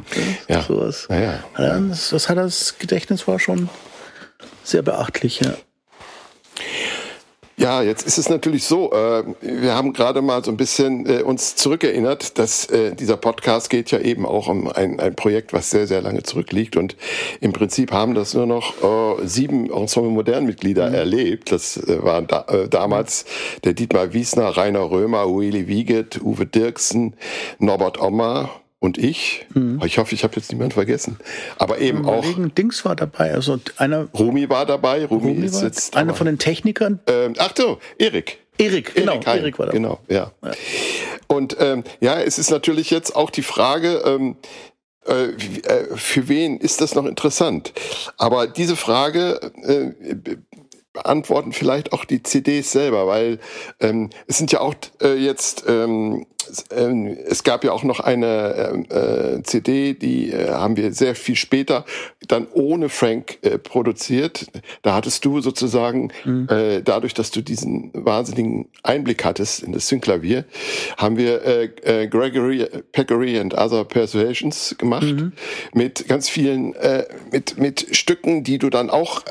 [0.47, 0.61] Ja.
[0.61, 1.07] Sowas.
[1.09, 1.43] Naja.
[1.57, 3.69] Ja, das, das hat das Gedächtnis war schon
[4.63, 5.53] sehr beachtlich, ja.
[7.55, 11.21] Ja, jetzt ist es natürlich so, äh, wir haben gerade mal so ein bisschen äh,
[11.21, 15.69] uns zurückerinnert, dass äh, dieser Podcast geht ja eben auch um ein, ein Projekt, was
[15.69, 16.97] sehr, sehr lange zurückliegt und
[17.41, 18.73] im Prinzip haben das nur noch
[19.23, 21.51] sieben Ensemble Modernmitglieder erlebt.
[21.51, 23.25] Das waren da, damals
[23.63, 27.15] der Dietmar Wiesner, Rainer Römer, Ueli Wieget, Uwe Dirksen,
[27.59, 28.49] Norbert Ommer,
[28.83, 29.45] und ich.
[29.53, 29.81] Mhm.
[29.85, 31.17] Ich hoffe, ich habe jetzt niemanden vergessen.
[31.57, 32.25] Aber eben auch.
[32.57, 33.33] Dings war dabei.
[33.33, 34.09] Also einer.
[34.13, 35.05] Rumi war dabei.
[35.05, 35.95] Rumi, Rumi ist jetzt.
[35.95, 36.99] Einer von den Technikern.
[37.07, 38.39] Ähm, ach so, Erik.
[38.57, 39.13] Erik, genau.
[39.13, 39.77] Erik, Erik war dabei.
[39.77, 40.33] Genau, ja.
[40.43, 40.51] ja.
[41.27, 44.35] Und ähm, ja, es ist natürlich jetzt auch die Frage, ähm,
[45.07, 47.71] äh, äh für wen ist das noch interessant?
[48.17, 50.25] Aber diese Frage äh,
[50.93, 53.39] beantworten vielleicht auch die CDs selber, weil
[53.79, 56.25] ähm, es sind ja auch äh, jetzt ähm,
[56.71, 61.35] ähm, es gab ja auch noch eine äh, CD, die äh, haben wir sehr viel
[61.35, 61.85] später
[62.27, 64.47] dann ohne Frank äh, produziert.
[64.81, 66.47] Da hattest du sozusagen, mhm.
[66.49, 70.45] äh, dadurch, dass du diesen wahnsinnigen Einblick hattest in das Synklavier,
[70.97, 75.33] haben wir äh, äh, Gregory Peccary and Other Persuasions gemacht mhm.
[75.73, 79.23] mit ganz vielen, äh, mit, mit Stücken, die du dann auch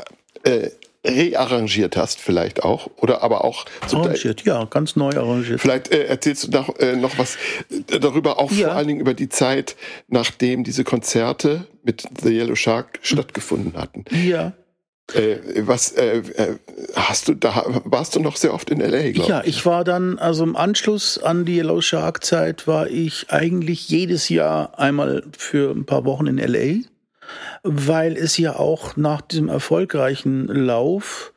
[0.44, 0.70] äh,
[1.04, 2.88] rearrangiert hast, vielleicht auch.
[2.96, 3.64] Oder aber auch.
[3.92, 5.60] Arrangiert, ja, ganz neu arrangiert.
[5.60, 7.36] Vielleicht äh, erzählst du noch, äh, noch was
[7.70, 8.68] äh, darüber, auch ja.
[8.68, 9.76] vor allen Dingen über die Zeit,
[10.08, 14.04] nachdem diese Konzerte mit The Yellow Shark stattgefunden hatten.
[14.24, 14.52] Ja.
[15.14, 16.56] Äh, was äh, äh
[16.94, 19.08] hast du da warst du noch sehr oft in LA?
[19.26, 23.88] Ja, ich war dann also im Anschluss an die Yellow Shark Zeit war ich eigentlich
[23.88, 26.84] jedes Jahr einmal für ein paar Wochen in LA
[27.62, 31.32] weil es ja auch nach diesem erfolgreichen Lauf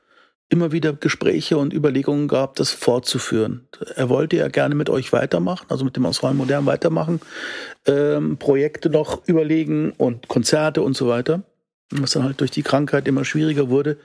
[0.49, 3.67] immer wieder Gespräche und Überlegungen gab, das fortzuführen.
[3.95, 7.19] Er wollte ja gerne mit euch weitermachen, also mit dem Ensemble Modern weitermachen,
[7.87, 11.43] ähm, Projekte noch überlegen und Konzerte und so weiter,
[11.89, 13.97] was dann halt durch die Krankheit immer schwieriger wurde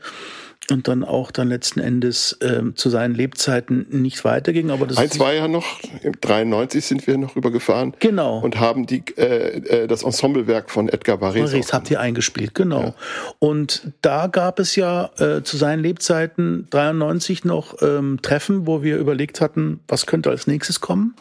[0.71, 4.71] und dann auch dann letzten Endes ähm, zu seinen Lebzeiten nicht weiterging.
[4.71, 5.65] Aber das Eins war ja noch,
[6.03, 7.95] im 93 sind wir noch rübergefahren.
[7.99, 8.39] Genau.
[8.39, 11.53] Und haben die, äh, äh, das Ensemblewerk von Edgar Varese.
[11.53, 12.83] Varese habt ihr eingespielt, genau.
[12.83, 12.95] Ja.
[13.39, 18.99] Und da gab es ja äh, zu seinen Lebzeiten 93 noch ähm, Treffen, wo wir
[18.99, 21.15] überlegt hatten, was könnte als nächstes kommen.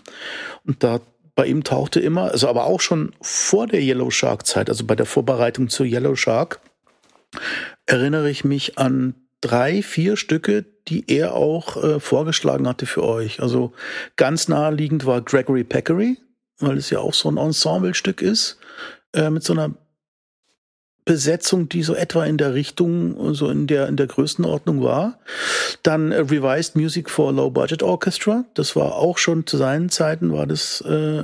[0.65, 0.99] Und da
[1.35, 4.95] bei ihm tauchte immer, also aber auch schon vor der Yellow Shark Zeit, also bei
[4.95, 6.59] der Vorbereitung zur Yellow Shark,
[7.85, 13.41] erinnere ich mich an drei, vier Stücke, die er auch äh, vorgeschlagen hatte für euch.
[13.41, 13.73] Also
[14.15, 16.17] ganz naheliegend war Gregory Peccary,
[16.59, 18.57] weil es ja auch so ein Ensemblestück ist,
[19.13, 19.75] äh, mit so einer
[21.05, 25.19] Besetzung, die so etwa in der Richtung, so in der, in der Größenordnung war.
[25.81, 28.45] Dann äh, Revised Music for Low Budget Orchestra.
[28.53, 31.23] Das war auch schon zu seinen Zeiten, war das äh,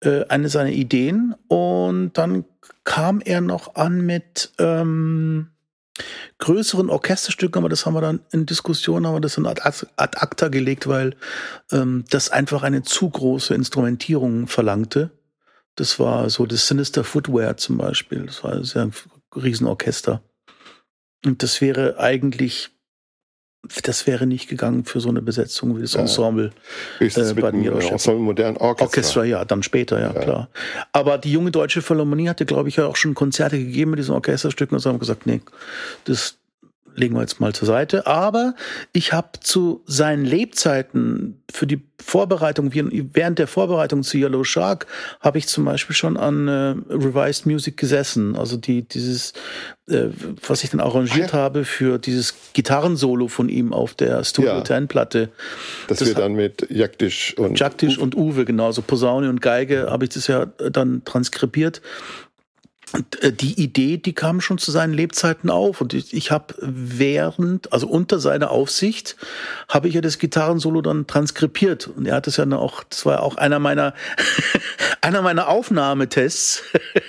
[0.00, 1.34] äh, eine seiner Ideen.
[1.48, 2.46] Und dann
[2.84, 5.51] kam er noch an mit, ähm,
[6.38, 10.18] größeren Orchesterstücken, aber das haben wir dann in Diskussion, haben wir das in ad, ad
[10.18, 11.16] acta gelegt, weil
[11.70, 15.10] ähm, das einfach eine zu große Instrumentierung verlangte.
[15.76, 18.26] Das war so das Sinister Footwear zum Beispiel.
[18.26, 18.92] Das war ein
[19.34, 20.22] Riesenorchester.
[21.24, 22.71] Und das wäre eigentlich
[23.84, 26.52] das wäre nicht gegangen für so eine Besetzung wie das Ensemble.
[26.98, 28.84] Ja, äh, bei den Ensemble modernen Orchestra.
[28.84, 30.48] Orchestra, ja, dann später, ja, ja, klar.
[30.92, 34.14] Aber die junge deutsche Philharmonie hatte, glaube ich, ja auch schon Konzerte gegeben mit diesen
[34.14, 35.40] Orchesterstücken und so haben gesagt, nee,
[36.04, 36.38] das
[36.94, 38.06] legen wir jetzt mal zur Seite.
[38.06, 38.54] Aber
[38.92, 44.86] ich habe zu seinen Lebzeiten für die Vorbereitung, während der Vorbereitung zu Yellow Shark,
[45.20, 48.36] habe ich zum Beispiel schon an äh, Revised Music gesessen.
[48.36, 49.32] Also die, dieses,
[49.88, 50.06] äh,
[50.46, 51.38] was ich dann arrangiert ja.
[51.38, 54.64] habe für dieses Gitarrensolo von ihm auf der Studio ja.
[54.64, 55.30] 10 Platte.
[55.88, 58.02] Das, das wir dann mit Jaktisch und Jaktisch Uwe.
[58.02, 58.66] und Uwe, genau.
[58.66, 61.80] Also Posaune und Geige habe ich das ja dann transkribiert.
[63.20, 65.80] Äh, die Idee, die kam schon zu seinen Lebzeiten auf.
[65.80, 69.16] Und ich, ich habe während, also unter seiner Aufsicht,
[69.68, 71.88] habe ich ja das Gitarrensolo dann transkribiert.
[71.88, 73.94] Und er hat es ja dann auch, das war auch einer meiner,
[75.00, 76.62] einer meiner Aufnahmetests.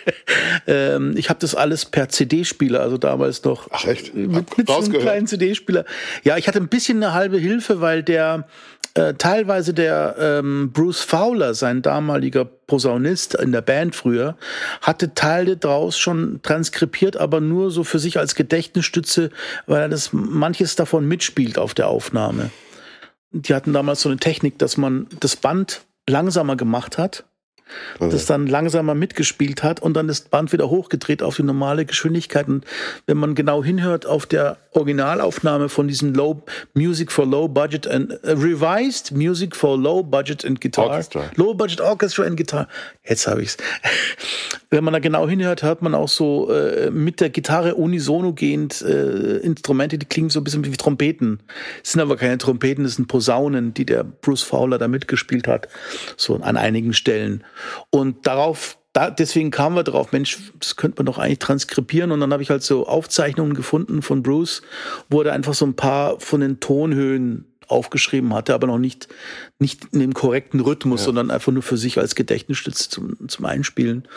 [0.68, 3.68] ähm, ich habe das alles per CD-Spieler, also damals noch.
[3.72, 4.14] Ach echt?
[4.16, 5.86] Mit, mit so einem kleinen CD-Spieler.
[6.24, 8.48] Ja, ich hatte ein bisschen eine halbe Hilfe, weil der
[8.96, 14.38] äh, teilweise der ähm, Bruce Fowler, sein damaliger Posaunist in der Band früher,
[14.82, 19.32] hatte Teile draus schon transkribiert, aber nur so für sich als Gedächtnisstütze,
[19.66, 22.52] weil er das manches davon mitspielt auf der Aufnahme.
[23.32, 27.24] Die hatten damals so eine Technik, dass man das Band langsamer gemacht hat
[28.00, 32.48] das dann langsamer mitgespielt hat und dann das Band wieder hochgedreht auf die normale Geschwindigkeit.
[32.48, 32.66] Und
[33.06, 38.12] wenn man genau hinhört auf der Originalaufnahme von diesem Low Music for Low Budget and
[38.24, 41.32] uh, Revised Music for Low Budget and Guitar, Orchestra.
[41.36, 42.68] Low Budget Orchestra and Guitar.
[43.04, 43.58] Jetzt habe ich's.
[44.74, 48.82] wenn man da genau hinhört, hört man auch so äh, mit der Gitarre unisono gehend
[48.82, 51.40] äh, Instrumente, die klingen so ein bisschen wie Trompeten.
[51.84, 55.68] Das sind aber keine Trompeten, das sind Posaunen, die der Bruce Fowler da mitgespielt hat,
[56.18, 57.44] so an einigen Stellen.
[57.90, 62.12] Und darauf, da, deswegen kamen wir drauf, Mensch, das könnte man doch eigentlich transkribieren.
[62.12, 64.62] Und dann habe ich halt so Aufzeichnungen gefunden von Bruce,
[65.10, 69.08] wo er einfach so ein paar von den Tonhöhen aufgeschrieben hatte, aber noch nicht,
[69.58, 71.06] nicht in dem korrekten Rhythmus, Ja.
[71.06, 74.08] sondern einfach nur für sich als Gedächtnisstütze zum, zum Einspielen.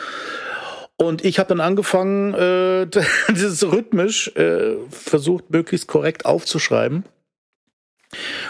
[0.97, 2.87] Und ich habe dann angefangen, äh,
[3.29, 7.03] dieses rhythmisch äh, versucht, möglichst korrekt aufzuschreiben.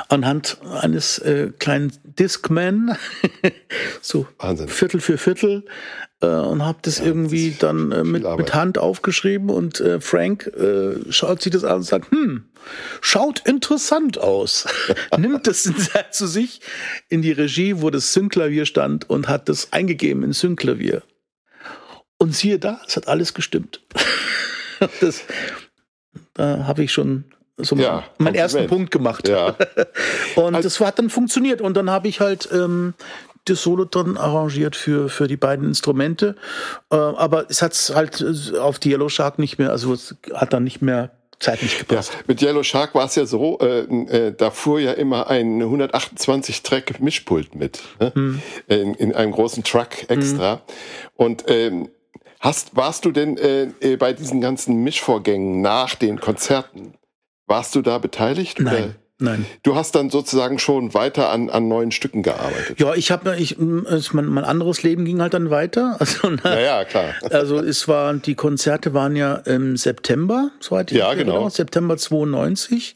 [0.09, 2.97] Anhand eines äh, kleinen Discman,
[4.01, 4.67] so Wahnsinn.
[4.67, 5.63] Viertel für Viertel,
[6.21, 9.49] äh, und habe das irgendwie ist dann äh, mit, mit Hand aufgeschrieben.
[9.49, 12.45] Und äh, Frank äh, schaut sich das an und sagt, hm,
[13.01, 14.67] schaut interessant aus.
[15.17, 15.71] Nimmt das
[16.11, 16.61] zu sich
[17.09, 21.03] in die Regie, wo das Synklavier stand und hat das eingegeben in Synklavier.
[22.17, 23.81] Und siehe da, es hat alles gestimmt.
[25.01, 25.21] das,
[26.33, 27.25] da habe ich schon
[27.57, 28.69] so Ja, meinen ersten Kompliment.
[28.69, 29.27] Punkt gemacht.
[29.27, 29.55] Ja.
[30.35, 31.61] Und Also- das hat dann funktioniert.
[31.61, 32.93] Und dann habe ich halt ähm,
[33.45, 36.35] das Solo dann arrangiert für, für die beiden Instrumente.
[36.91, 40.51] Äh, aber es hat halt äh, auf die Yellow Shark nicht mehr, also es hat
[40.53, 42.11] dann nicht mehr zeitlich Ja, gepasst.
[42.27, 46.99] mit Yellow Shark war es ja so, äh, äh, da fuhr ja immer ein 128-Track
[46.99, 48.11] Mischpult mit, ne?
[48.13, 48.41] Hm.
[48.67, 50.61] in, in einem großen Truck extra.
[51.15, 51.89] Und ähm,
[52.39, 56.95] hast, warst du denn äh, äh, bei diesen ganzen Mischvorgängen nach den Konzerten,
[57.47, 58.59] warst du da beteiligt?
[58.59, 58.71] Oder?
[58.71, 59.45] Nein, nein.
[59.63, 62.79] Du hast dann sozusagen schon weiter an, an neuen Stücken gearbeitet.
[62.79, 65.95] Ja, ich habe, ich, mein, mein anderes Leben ging halt dann weiter.
[65.99, 67.13] Also, na, Ja, ja, klar.
[67.31, 71.33] Also es waren die Konzerte waren ja im September, soweit ich Ja, genau.
[71.33, 72.93] erinnere, September 92.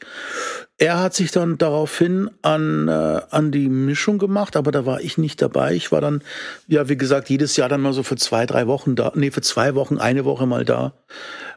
[0.78, 5.16] Er hat sich dann daraufhin an äh, an die Mischung gemacht, aber da war ich
[5.16, 5.74] nicht dabei.
[5.74, 6.22] Ich war dann
[6.66, 9.42] ja wie gesagt jedes Jahr dann mal so für zwei drei Wochen da, nee für
[9.42, 10.94] zwei Wochen eine Woche mal da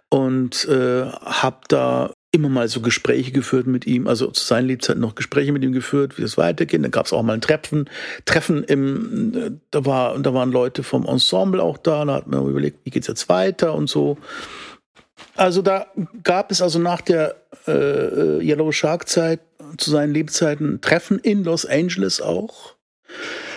[0.09, 5.01] und äh, habe da immer mal so Gespräche geführt mit ihm, also zu seinen Lebzeiten
[5.01, 6.83] noch Gespräche mit ihm geführt, wie es weitergeht.
[6.83, 7.89] Dann gab es auch mal ein Treffen,
[8.25, 12.79] Treffen im, da war, da waren Leute vom Ensemble auch da, da hat man überlegt,
[12.83, 14.17] wie geht's jetzt weiter und so.
[15.35, 15.87] Also da
[16.23, 17.35] gab es also nach der
[17.67, 19.39] äh, Yellow Shark Zeit
[19.77, 22.75] zu seinen Lebzeiten Treffen in Los Angeles auch.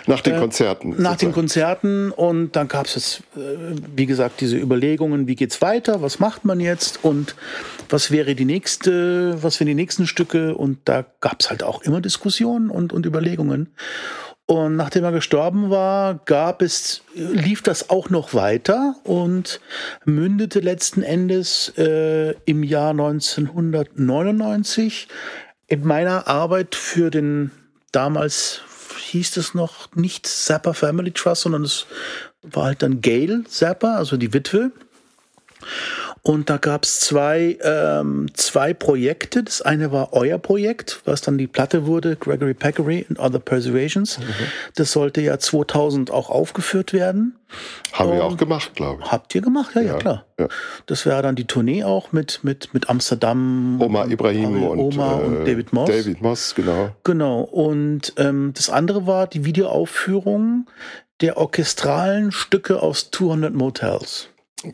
[0.08, 1.00] Nach den Äh, Konzerten.
[1.00, 1.30] Nach den.
[1.32, 6.18] Konzerten und dann gab es jetzt, äh, wie gesagt, diese Überlegungen, wie geht's weiter, was
[6.18, 7.34] macht man jetzt und
[7.90, 11.82] was wäre die nächste, was wären die nächsten Stücke und da gab es halt auch
[11.82, 13.74] immer Diskussionen und, und Überlegungen.
[14.46, 19.60] Und nachdem er gestorben war, gab es, lief das auch noch weiter und
[20.06, 25.08] mündete letzten Endes äh, im Jahr 1999
[25.66, 27.50] in meiner Arbeit für den
[27.92, 28.62] damals
[29.08, 31.86] hieß es noch nicht Zappa Family Trust, sondern es
[32.42, 34.70] war halt dann Gail Zappa, also die Witwe.
[36.28, 39.42] Und da gab es zwei, ähm, zwei Projekte.
[39.42, 44.18] Das eine war euer Projekt, was dann die Platte wurde, Gregory Packery and Other Persuasions.
[44.74, 47.38] Das sollte ja 2000 auch aufgeführt werden.
[47.94, 49.10] Haben wir und- auch gemacht, glaube ich.
[49.10, 49.70] Habt ihr gemacht?
[49.74, 50.24] Ja, ja, Ja, klar.
[50.38, 50.48] ja.
[50.84, 53.80] Das wäre dann die Tournee auch mit, mit, mit Amsterdam.
[53.80, 55.88] Oma und Ibrahim und, Oma und äh, David Moss.
[55.88, 56.90] David Moss, genau.
[57.04, 57.40] Genau.
[57.40, 60.66] Und ähm, das andere war die Videoaufführung
[61.22, 64.28] der orchestralen Stücke aus 200 Motels.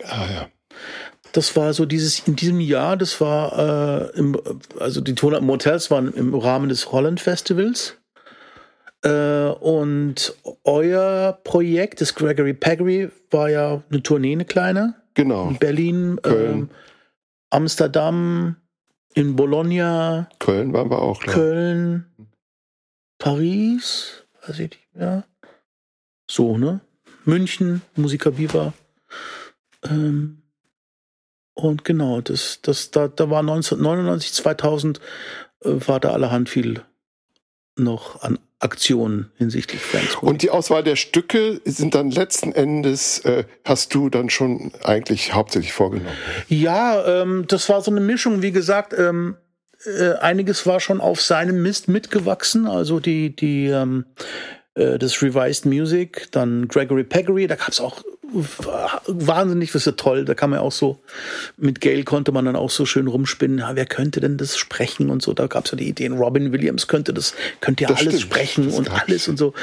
[0.08, 0.48] Ah ja.
[1.34, 2.96] Das war so dieses in diesem Jahr.
[2.96, 4.40] Das war äh, im,
[4.78, 7.96] also die 200 Motels waren im Rahmen des Holland Festivals.
[9.02, 14.94] Äh, und euer Projekt, das Gregory Paggery, war ja eine Tournee, eine kleine.
[15.14, 15.48] Genau.
[15.48, 16.52] In Berlin, Köln.
[16.52, 16.70] ähm,
[17.50, 18.56] Amsterdam,
[19.14, 22.04] in Bologna, Köln waren wir auch, glaube Köln,
[23.18, 25.24] Paris, weiß ich nicht mehr.
[26.30, 26.80] So, ne?
[27.24, 28.72] München, Musiker Viva.
[29.82, 30.43] Ähm,
[31.54, 35.00] und genau, das, das, da, da war 1999, 2000
[35.64, 36.82] äh, war da allerhand viel
[37.76, 40.16] noch an Aktionen hinsichtlich Franks.
[40.16, 45.34] Und die Auswahl der Stücke sind dann letzten Endes, äh, hast du dann schon eigentlich
[45.34, 46.16] hauptsächlich vorgenommen.
[46.48, 49.36] Ja, ähm, das war so eine Mischung, wie gesagt, ähm,
[49.84, 54.06] äh, einiges war schon auf seinem Mist mitgewachsen, also die, die, ähm,
[54.74, 58.02] äh, das Revised Music, dann Gregory Paggery, da gab es auch
[58.34, 61.00] wahnsinnig, das ist ja toll, da kann man auch so,
[61.56, 65.10] mit Gail konnte man dann auch so schön rumspinnen, ja, wer könnte denn das sprechen
[65.10, 68.00] und so, da gab es ja die Ideen, Robin Williams könnte das, könnte ja Das
[68.00, 69.54] alles stimmt, sprechen das und alles und so,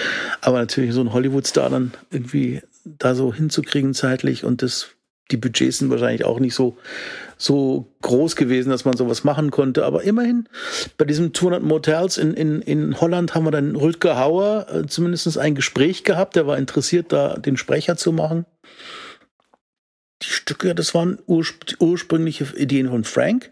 [0.41, 4.87] aber natürlich so ein Hollywood-Star dann irgendwie da so hinzukriegen zeitlich und das,
[5.31, 6.77] die Budgets sind wahrscheinlich auch nicht so,
[7.37, 9.85] so groß gewesen, dass man sowas machen konnte.
[9.85, 10.47] Aber immerhin,
[10.97, 15.37] bei diesem 200 Motels in, in, in Holland haben wir dann Rüdger Hauer äh, zumindest
[15.37, 16.35] ein Gespräch gehabt.
[16.35, 18.45] Der war interessiert, da den Sprecher zu machen.
[20.21, 23.49] Die Stücke, das waren urspr ursprüngliche Ideen von Frank.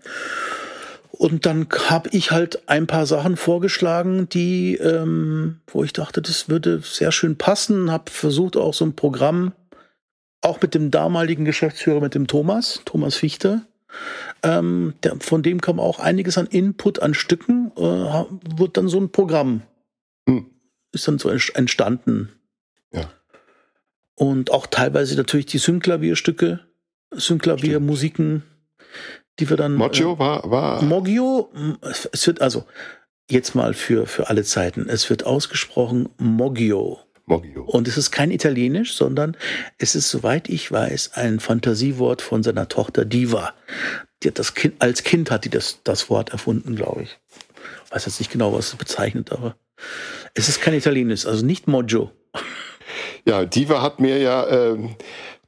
[1.12, 6.48] Und dann habe ich halt ein paar Sachen vorgeschlagen, die, ähm, wo ich dachte, das
[6.48, 7.92] würde sehr schön passen.
[7.92, 9.52] Habe versucht auch so ein Programm,
[10.42, 13.62] auch mit dem damaligen Geschäftsführer, mit dem Thomas, Thomas Fichter,
[14.44, 18.26] Ähm, der, von dem kam auch einiges an Input an Stücken, äh,
[18.58, 19.64] wird dann so ein Programm.
[20.28, 20.46] Hm.
[20.92, 22.30] Ist dann so entstanden.
[22.92, 23.12] Ja.
[24.20, 26.60] Und auch teilweise natürlich die Synklavierstücke,
[27.16, 28.44] Synklaviermusiken,
[29.40, 29.76] die wir dann.
[29.76, 30.84] Moggio äh, war, war.
[30.84, 31.50] Moggio,
[32.12, 32.66] es wird also
[33.32, 37.00] jetzt mal für, für alle Zeiten, es wird ausgesprochen Moggio.
[37.28, 37.64] Moggio.
[37.64, 39.38] Und es ist kein Italienisch, sondern
[39.78, 43.54] es ist, soweit ich weiß, ein Fantasiewort von seiner Tochter Diva.
[44.22, 47.18] Die hat das kind, als Kind hat die das, das Wort erfunden, glaube ich.
[47.86, 49.56] Ich weiß jetzt nicht genau, was es bezeichnet, aber
[50.34, 52.12] es ist kein Italienisch, also nicht Moggio.
[53.26, 54.78] Ja, Diva hat mir ja äh,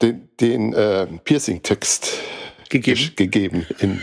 [0.02, 2.14] den, den äh, Piercing-Text
[2.70, 3.12] gegeben.
[3.16, 4.02] gegeben in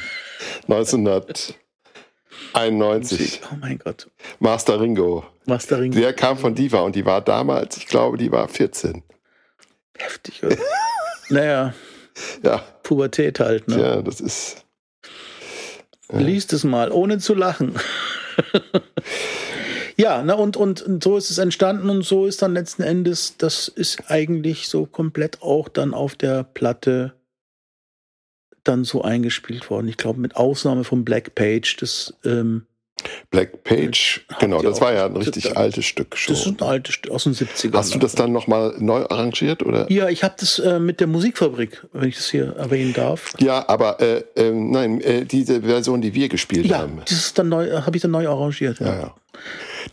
[0.69, 3.41] 1991.
[3.53, 4.09] Oh mein Gott.
[4.39, 5.25] Master Ringo.
[5.47, 5.99] Master Ringo.
[5.99, 9.03] Der kam von Diva und die war damals, ich glaube, die war 14.
[9.97, 10.57] Heftig, oder?
[11.29, 11.75] naja.
[12.43, 12.59] Ja.
[12.83, 13.81] Pubertät halt, ne?
[13.81, 14.65] Ja, das ist.
[16.13, 16.19] Ja.
[16.19, 17.75] Liest es mal, ohne zu lachen.
[19.99, 23.37] ja, na und, und, und so ist es entstanden und so ist dann letzten Endes,
[23.37, 27.15] das ist eigentlich so komplett auch dann auf der Platte
[28.63, 29.89] dann so eingespielt worden.
[29.89, 32.67] Ich glaube, mit Ausnahme von Black Page, das ähm,
[33.31, 36.35] Black Page, genau, das war ja ein richtig das, altes Stück schon.
[36.35, 37.75] Das ist ein altes Stück aus den 70ern.
[37.75, 39.63] Hast du das dann nochmal neu arrangiert?
[39.65, 39.91] Oder?
[39.91, 43.35] Ja, ich habe das äh, mit der Musikfabrik, wenn ich das hier erwähnen darf.
[43.39, 47.01] Ja, aber äh, äh, nein, äh, diese Version, die wir gespielt ja, haben.
[47.05, 48.81] Das ist dann neu, habe ich dann neu arrangiert.
[48.81, 49.01] Ja, ja.
[49.01, 49.15] ja.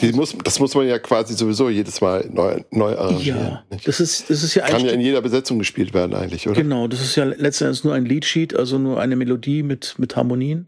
[0.02, 3.40] Die muss, das muss man ja quasi sowieso jedes Mal neu, neu arrangieren.
[3.40, 6.62] Ja, das ist, das ist ja Kann ja in jeder Besetzung gespielt werden eigentlich, oder?
[6.62, 10.68] Genau, das ist ja letztendlich nur ein Leadsheet, also nur eine Melodie mit, mit Harmonien.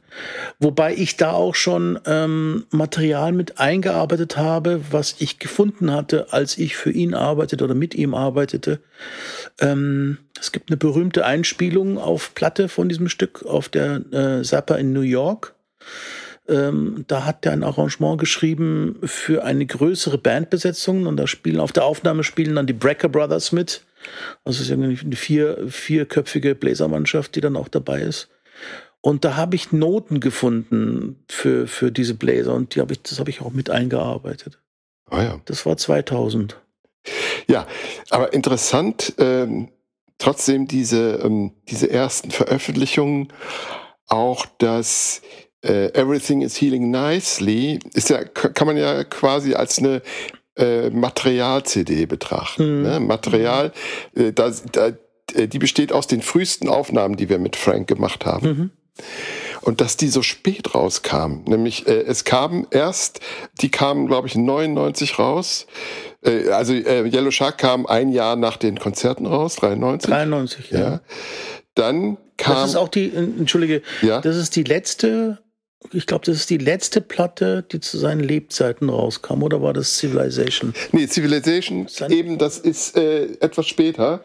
[0.60, 6.58] Wobei ich da auch schon ähm, Material mit eingearbeitet habe, was ich gefunden hatte, als
[6.58, 8.80] ich für ihn arbeitete oder mit ihm arbeitete.
[9.60, 14.76] Ähm, es gibt eine berühmte Einspielung auf Platte von diesem Stück auf der äh, Zappa
[14.76, 15.56] in New York.
[16.50, 21.74] Ähm, da hat er ein Arrangement geschrieben für eine größere Bandbesetzung und da spielen auf
[21.74, 23.84] der Aufnahme spielen dann die Brecker Brothers mit.
[24.46, 28.30] Also es ist irgendwie eine vier, vierköpfige Bläsermannschaft, die dann auch dabei ist.
[29.02, 33.20] Und da habe ich Noten gefunden für, für diese Bläser und die habe ich, das
[33.20, 34.60] habe ich auch mit eingearbeitet.
[35.10, 35.42] Ah ja.
[35.46, 36.60] Das war 2000.
[37.48, 37.68] Ja,
[38.10, 39.70] aber interessant, ähm,
[40.18, 43.32] trotzdem diese, ähm, diese ersten Veröffentlichungen,
[44.08, 45.22] auch dass
[45.68, 50.02] äh, Everything is Healing Nicely ist ja, kann man ja quasi als eine
[50.58, 52.78] äh, Material-CD betrachten.
[52.78, 52.84] Mhm.
[52.84, 53.00] Ne?
[53.00, 53.72] Material,
[54.16, 54.92] äh, da, da,
[55.34, 58.48] äh, die besteht aus den frühesten Aufnahmen, die wir mit Frank gemacht haben.
[58.48, 58.72] Mhm.
[59.62, 63.20] Und dass die so spät rauskamen, nämlich äh, es kam erst,
[63.62, 65.68] die kamen, glaube ich, 99 raus.
[66.24, 70.10] Äh, also äh, Yellow Shark kam ein Jahr nach den Konzerten raus, 93.
[70.10, 70.80] 93, ja.
[70.80, 71.02] ja.
[71.76, 72.56] Dann kam.
[72.56, 74.22] Das ist auch die, entschuldige, ja?
[74.22, 75.40] das ist die letzte
[75.92, 79.98] ich glaube, das ist die letzte Platte, die zu seinen Lebzeiten rauskam, oder war das
[79.98, 80.74] Civilization?
[80.92, 84.24] Nee, Civilization, Sein eben, das ist äh, etwas später.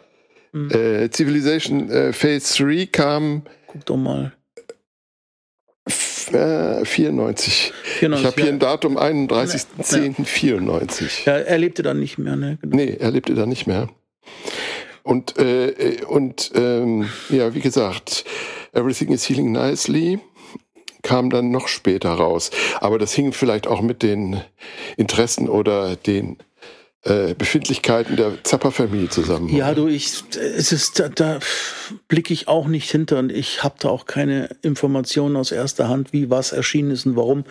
[0.51, 0.71] Mhm.
[0.71, 3.43] Äh, Civilization äh, Phase 3 kam.
[3.67, 4.33] Guck doch mal.
[5.87, 7.73] 94.
[7.99, 8.19] 94.
[8.19, 11.25] Ich habe hier ein Datum 31.10.94.
[11.25, 12.57] Ja, er lebte dann nicht mehr, ne?
[12.61, 12.75] Genau.
[12.75, 13.89] Nee, er lebte dann nicht mehr.
[15.03, 18.25] Und, äh, und ähm, ja, wie gesagt,
[18.71, 20.19] Everything is Healing Nicely
[21.03, 22.49] kam dann noch später raus.
[22.79, 24.41] Aber das hing vielleicht auch mit den
[24.97, 26.37] Interessen oder den
[27.03, 29.49] äh, Befindlichkeiten der Zappa-Familie zusammen.
[29.49, 31.39] Ja, du, ich, es ist, da, da
[32.07, 36.13] blicke ich auch nicht hinter und ich habe da auch keine Informationen aus erster Hand,
[36.13, 37.43] wie was erschienen ist und warum.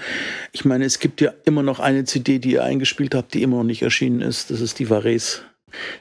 [0.52, 3.58] Ich meine, es gibt ja immer noch eine CD, die ihr eingespielt habt, die immer
[3.58, 4.50] noch nicht erschienen ist.
[4.50, 5.42] Das ist die Vares.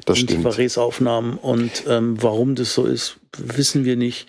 [0.05, 0.39] Das stimmt.
[0.39, 4.27] Die Vares-Aufnahmen und ähm, warum das so ist, wissen wir nicht.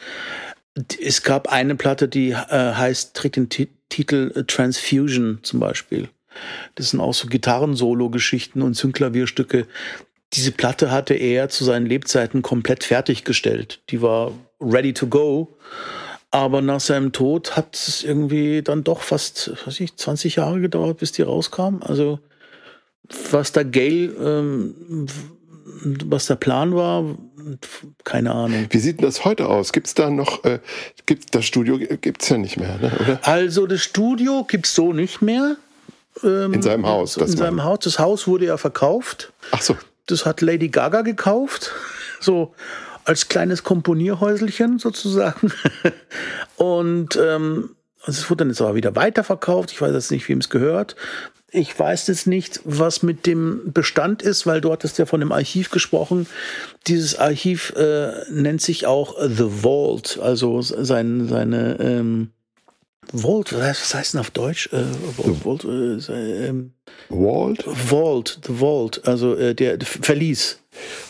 [1.01, 2.37] Es gab eine Platte, die äh,
[2.75, 6.09] heißt, trägt den T Titel äh, Transfusion zum Beispiel.
[6.77, 9.67] Das sind auch so Gitarren-Solo-Geschichten und Synklavierstücke.
[10.33, 13.83] Diese Platte hatte er zu seinen Lebzeiten komplett fertiggestellt.
[13.91, 15.59] Die war ready to go.
[16.31, 20.97] Aber nach seinem Tod hat es irgendwie dann doch fast, weiß ich, 20 Jahre gedauert,
[20.97, 21.83] bis die rauskam.
[21.83, 22.19] Also,
[23.31, 25.07] was da Gail ähm,
[25.85, 27.05] was der Plan war,
[28.05, 28.67] keine Ahnung.
[28.71, 29.73] Wie sieht denn das heute aus?
[29.73, 30.61] Gibt es da noch, äh,
[31.07, 32.93] gibt das Studio gibt es ja nicht mehr, ne?
[33.01, 33.21] oder?
[33.23, 35.57] Also das Studio gibt es so nicht mehr.
[36.23, 37.17] Ähm, in seinem Haus.
[37.17, 37.81] in seinem Haus.
[37.81, 39.33] Das Haus wurde ja verkauft.
[39.51, 39.77] Ach so.
[40.07, 41.73] Das hat Lady Gaga gekauft.
[42.21, 42.55] So
[43.05, 45.53] als kleines Komponierhäuselchen sozusagen.
[46.57, 47.71] Und ähm,
[48.05, 49.73] also es wurde dann jetzt aber wieder weiterverkauft.
[49.73, 50.97] Ich weiß jetzt nicht, wem es gehört.
[51.51, 55.33] Ich weiß jetzt nicht, was mit dem Bestand ist, weil du hattest ja von dem
[55.33, 56.27] Archiv gesprochen.
[56.87, 62.31] Dieses Archiv äh, nennt sich auch The Vault, also sein, seine ähm,
[63.13, 64.69] Vault, was heißt denn auf Deutsch?
[64.73, 64.85] Äh,
[65.17, 66.73] Vault, Vault, äh, ähm,
[67.09, 67.65] Vault?
[67.67, 70.61] Vault, The Vault, also äh, der, der Verlies.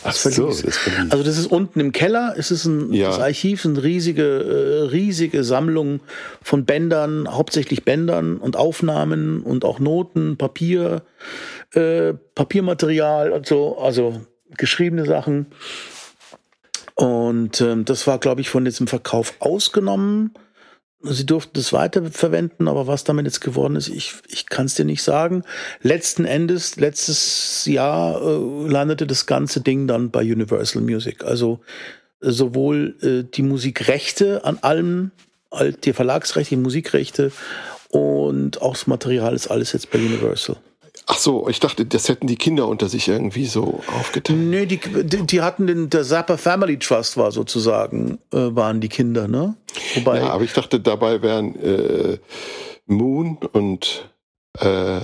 [0.03, 1.11] Ach so, das Verlies.
[1.11, 3.07] Also das ist unten im Keller, es ist ein ja.
[3.07, 6.01] das Archiv, eine riesige, äh, riesige Sammlung
[6.41, 11.03] von Bändern, hauptsächlich Bändern und Aufnahmen und auch Noten, Papier,
[11.73, 14.21] äh, Papiermaterial und so, also
[14.57, 15.47] geschriebene Sachen.
[16.95, 20.33] Und ähm, das war, glaube ich, von diesem Verkauf ausgenommen.
[21.05, 24.85] Sie durften es weiterverwenden, aber was damit jetzt geworden ist, ich, ich kann es dir
[24.85, 25.43] nicht sagen.
[25.81, 31.25] Letzten Endes, letztes Jahr äh, landete das ganze Ding dann bei Universal Music.
[31.25, 31.59] Also
[32.21, 35.11] äh, sowohl äh, die Musikrechte an allem,
[35.83, 37.31] die Verlagsrechte, die Musikrechte
[37.89, 40.55] und auch das Material ist alles jetzt bei Universal.
[41.05, 44.39] Ach so, ich dachte, das hätten die Kinder unter sich irgendwie so aufgeteilt.
[44.39, 48.89] Nee, die, die, die hatten den, der Zappa Family Trust war sozusagen, äh, waren die
[48.89, 49.55] Kinder, ne?
[49.95, 52.17] Wobei, ja, aber ich dachte, dabei wären äh,
[52.85, 54.09] Moon und
[54.59, 55.01] äh,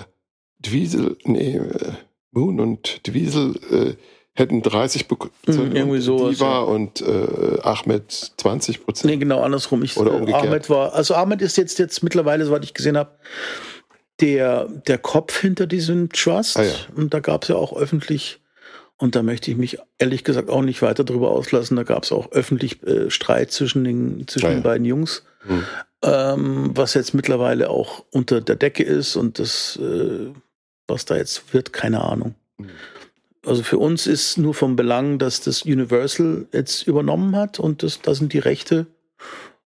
[0.65, 1.91] Dwiesel, nee, äh,
[2.31, 3.95] Moon und Dwiesel äh,
[4.39, 6.59] hätten 30 Prozent mhm, irgendwie so Diva ja.
[6.59, 9.11] und äh, Ahmed 20 Prozent.
[9.11, 9.83] Nee, genau andersrum.
[9.83, 10.45] Ich, Oder umgekehrt.
[10.45, 13.11] Ahmed war, also Ahmed ist jetzt jetzt mittlerweile, soweit ich gesehen habe,
[14.21, 16.57] der, der Kopf hinter diesem Trust.
[16.57, 16.73] Ah, ja.
[16.95, 18.39] Und da gab es ja auch öffentlich,
[18.97, 22.11] und da möchte ich mich ehrlich gesagt auch nicht weiter drüber auslassen, da gab es
[22.11, 24.55] auch öffentlich äh, Streit zwischen den, zwischen ah, ja.
[24.55, 25.63] den beiden Jungs, mhm.
[26.03, 30.31] ähm, was jetzt mittlerweile auch unter der Decke ist und das, äh,
[30.87, 32.35] was da jetzt wird, keine Ahnung.
[32.57, 32.69] Mhm.
[33.45, 38.01] Also für uns ist nur vom Belang, dass das Universal jetzt übernommen hat und das,
[38.01, 38.85] da sind die Rechte.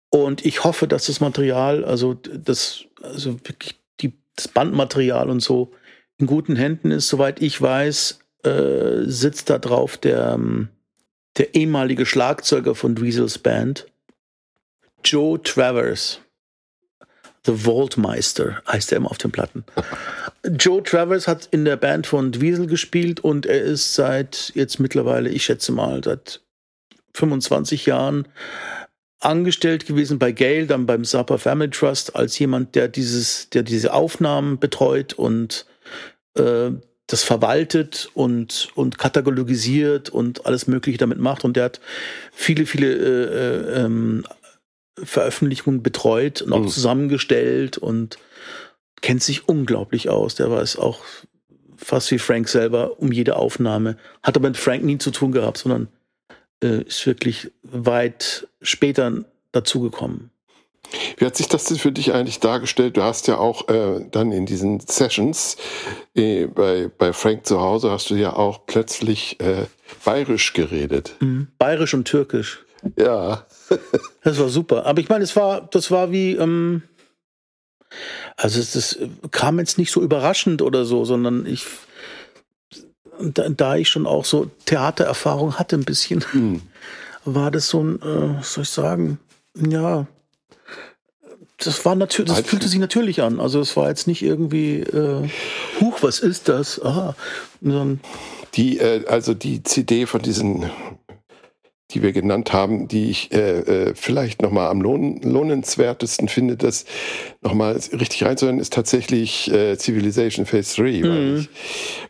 [0.09, 3.80] Und ich hoffe, dass das Material, also das, also wirklich
[4.45, 5.72] das Bandmaterial und so
[6.18, 7.09] in guten Händen ist.
[7.09, 10.68] Soweit ich weiß, äh, sitzt da drauf der, ähm,
[11.36, 13.86] der ehemalige Schlagzeuger von Dweezels Band,
[15.05, 16.20] Joe Travers.
[17.47, 19.64] The Vaultmeister heißt er immer auf den Platten.
[20.59, 25.30] Joe Travers hat in der Band von Dweezil gespielt und er ist seit jetzt mittlerweile,
[25.30, 26.43] ich schätze mal, seit
[27.14, 28.28] 25 Jahren
[29.20, 33.92] angestellt gewesen bei Gail, dann beim Zappa Family Trust als jemand, der dieses, der diese
[33.92, 35.66] Aufnahmen betreut und
[36.34, 36.70] äh,
[37.06, 41.44] das verwaltet und und katalogisiert und alles Mögliche damit macht.
[41.44, 41.80] Und der hat
[42.32, 44.24] viele, viele äh, äh, ähm,
[45.02, 46.68] Veröffentlichungen betreut und auch mhm.
[46.68, 48.18] zusammengestellt und
[49.02, 50.34] kennt sich unglaublich aus.
[50.34, 51.04] Der weiß auch
[51.76, 53.96] fast wie Frank selber um jede Aufnahme.
[54.22, 55.88] Hat aber mit Frank nie zu tun gehabt, sondern
[56.62, 60.30] äh, ist wirklich weit später dazugekommen.
[61.16, 62.96] Wie hat sich das für dich eigentlich dargestellt?
[62.96, 65.56] Du hast ja auch äh, dann in diesen Sessions
[66.14, 69.66] äh, bei, bei Frank zu Hause hast du ja auch plötzlich äh,
[70.04, 71.14] bayerisch geredet.
[71.20, 71.48] Mhm.
[71.58, 72.64] Bayerisch und türkisch.
[72.96, 73.46] Ja.
[74.24, 74.86] das war super.
[74.86, 76.82] Aber ich meine, es war, das war wie, ähm,
[78.36, 78.98] also es, das
[79.30, 81.66] kam jetzt nicht so überraschend oder so, sondern ich,
[83.22, 86.62] da, da ich schon auch so Theatererfahrung hatte ein bisschen, mhm.
[87.24, 89.18] war das so ein, äh, was soll ich sagen,
[89.54, 90.06] ja,
[91.58, 93.38] das war natürlich, das fühlte sich natürlich an.
[93.38, 95.28] Also es war jetzt nicht irgendwie, äh,
[95.80, 96.82] huch, was ist das?
[96.82, 97.14] Aha.
[98.54, 100.70] Die, äh, also die CD von diesen
[101.93, 106.84] die wir genannt haben, die ich äh, äh, vielleicht nochmal am lohn lohnenswertesten finde, das
[107.43, 111.03] nochmal richtig reinzuhören, ist tatsächlich äh, Civilization Phase 3, mhm.
[111.03, 111.49] weil ich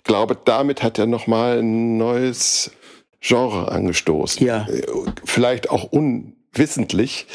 [0.05, 2.71] glaube, damit hat er nochmal ein neues
[3.21, 4.47] Genre angestoßen.
[4.47, 4.67] Ja.
[4.69, 4.83] Äh,
[5.25, 7.27] vielleicht auch unwissentlich.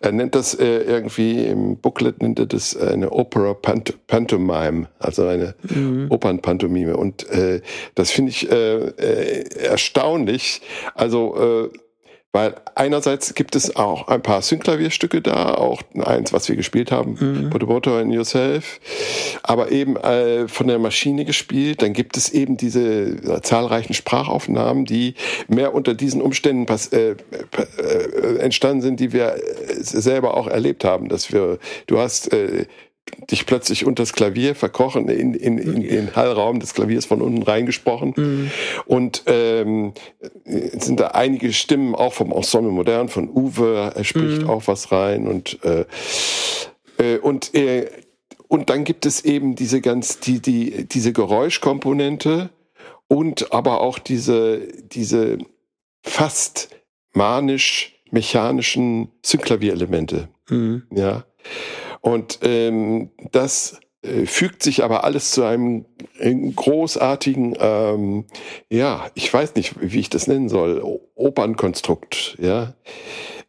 [0.00, 5.26] Er nennt das äh, irgendwie im Booklet nennt er das eine Opera Pant Pantomime, also
[5.26, 6.06] eine mhm.
[6.10, 6.96] Opernpantomime.
[6.96, 7.62] Und äh,
[7.94, 10.60] das finde ich äh, äh, erstaunlich.
[10.94, 11.78] Also äh,
[12.32, 17.16] weil einerseits gibt es auch ein paar Synklavierstücke da, auch eins, was wir gespielt haben,
[17.18, 17.50] mhm.
[17.50, 18.80] Put a in Yourself,
[19.42, 21.80] aber eben äh, von der Maschine gespielt.
[21.80, 25.14] Dann gibt es eben diese äh, zahlreichen Sprachaufnahmen, die
[25.48, 29.40] mehr unter diesen Umständen äh, äh, entstanden sind, die wir äh,
[29.80, 31.08] selber auch erlebt haben.
[31.08, 32.66] Dass wir, du hast äh,
[33.30, 37.42] dich plötzlich unter das Klavier verkochen, in, in, in den Hallraum des Klaviers von unten
[37.42, 38.14] reingesprochen.
[38.16, 38.50] Mhm.
[38.86, 39.92] Und ähm,
[40.44, 44.50] sind da einige Stimmen auch vom Ensemble Modern, von Uwe, er spricht mhm.
[44.50, 45.26] auch was rein.
[45.26, 45.84] Und, äh,
[46.98, 47.90] äh, und, äh,
[48.48, 52.50] und dann gibt es eben diese ganz, die, die, diese Geräuschkomponente
[53.08, 55.38] und aber auch diese, diese
[56.02, 56.70] fast
[57.12, 60.28] manisch mechanischen Synklavierelemente.
[60.48, 60.84] Mhm.
[60.94, 61.24] Ja.
[62.08, 65.84] Und ähm, das äh, fügt sich aber alles zu einem
[66.56, 68.24] großartigen, ähm,
[68.70, 70.82] ja, ich weiß nicht, wie ich das nennen soll,
[71.14, 72.72] Opernkonstrukt, ja.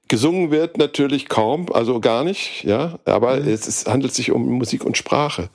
[0.10, 3.48] Gesungen wird natürlich kaum, also gar nicht, ja, aber mhm.
[3.48, 5.50] es, es handelt sich um Musik und Sprache.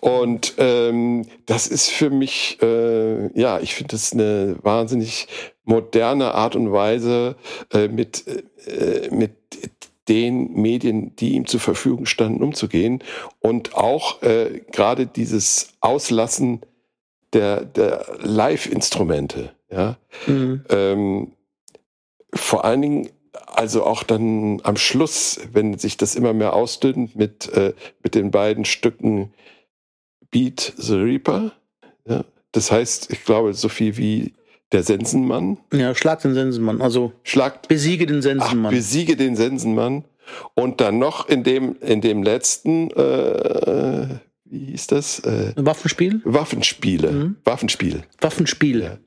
[0.00, 5.28] Und ähm, das ist für mich, äh, ja, ich finde das eine wahnsinnig
[5.64, 7.36] moderne Art und Weise,
[7.72, 8.24] äh, mit,
[8.66, 9.32] äh, mit
[10.08, 13.02] den Medien, die ihm zur Verfügung standen, umzugehen.
[13.40, 16.60] Und auch äh, gerade dieses Auslassen
[17.32, 19.52] der, der Live-Instrumente.
[19.70, 19.96] Ja?
[20.26, 20.64] Mhm.
[20.68, 21.32] Ähm,
[22.32, 23.08] vor allen Dingen,
[23.46, 28.30] also auch dann am Schluss, wenn sich das immer mehr ausdünnt mit, äh, mit den
[28.30, 29.32] beiden Stücken
[30.30, 31.52] Beat the Reaper.
[32.06, 32.24] Ja?
[32.52, 34.34] Das heißt, ich glaube, so viel wie
[34.72, 35.58] der Sensenmann.
[35.72, 36.80] Ja, schlag den Sensenmann.
[36.80, 38.72] Also schlag, besiege den Sensenmann.
[38.72, 40.04] Ach, besiege den Sensenmann.
[40.54, 45.20] Und dann noch in dem, in dem letzten, äh, wie hieß das?
[45.20, 46.20] Äh, Waffenspiel?
[46.24, 47.12] Waffenspiele.
[47.12, 47.36] Mhm.
[47.44, 48.02] Waffenspiel.
[48.20, 48.82] Waffenspiel.
[48.82, 48.98] Ja.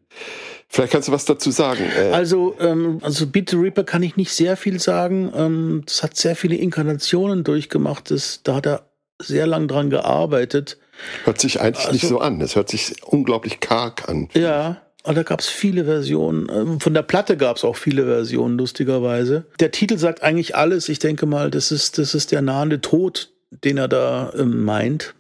[0.69, 1.85] Vielleicht kannst du was dazu sagen.
[1.97, 5.31] Äh, also, ähm, also Beat the Reaper kann ich nicht sehr viel sagen.
[5.35, 8.11] Ähm, das hat sehr viele Inkarnationen durchgemacht.
[8.11, 8.89] Das, da hat er
[9.19, 10.77] sehr lang dran gearbeitet.
[11.23, 12.41] Hört sich eigentlich also, nicht so an.
[12.41, 14.29] Es hört sich unglaublich karg an.
[14.33, 16.49] Ja, aber da gab es viele Versionen.
[16.51, 19.45] Ähm, von der Platte gab es auch viele Versionen, lustigerweise.
[19.61, 20.89] Der Titel sagt eigentlich alles.
[20.89, 25.15] Ich denke mal, das ist, das ist der nahende Tod, den er da ähm, meint.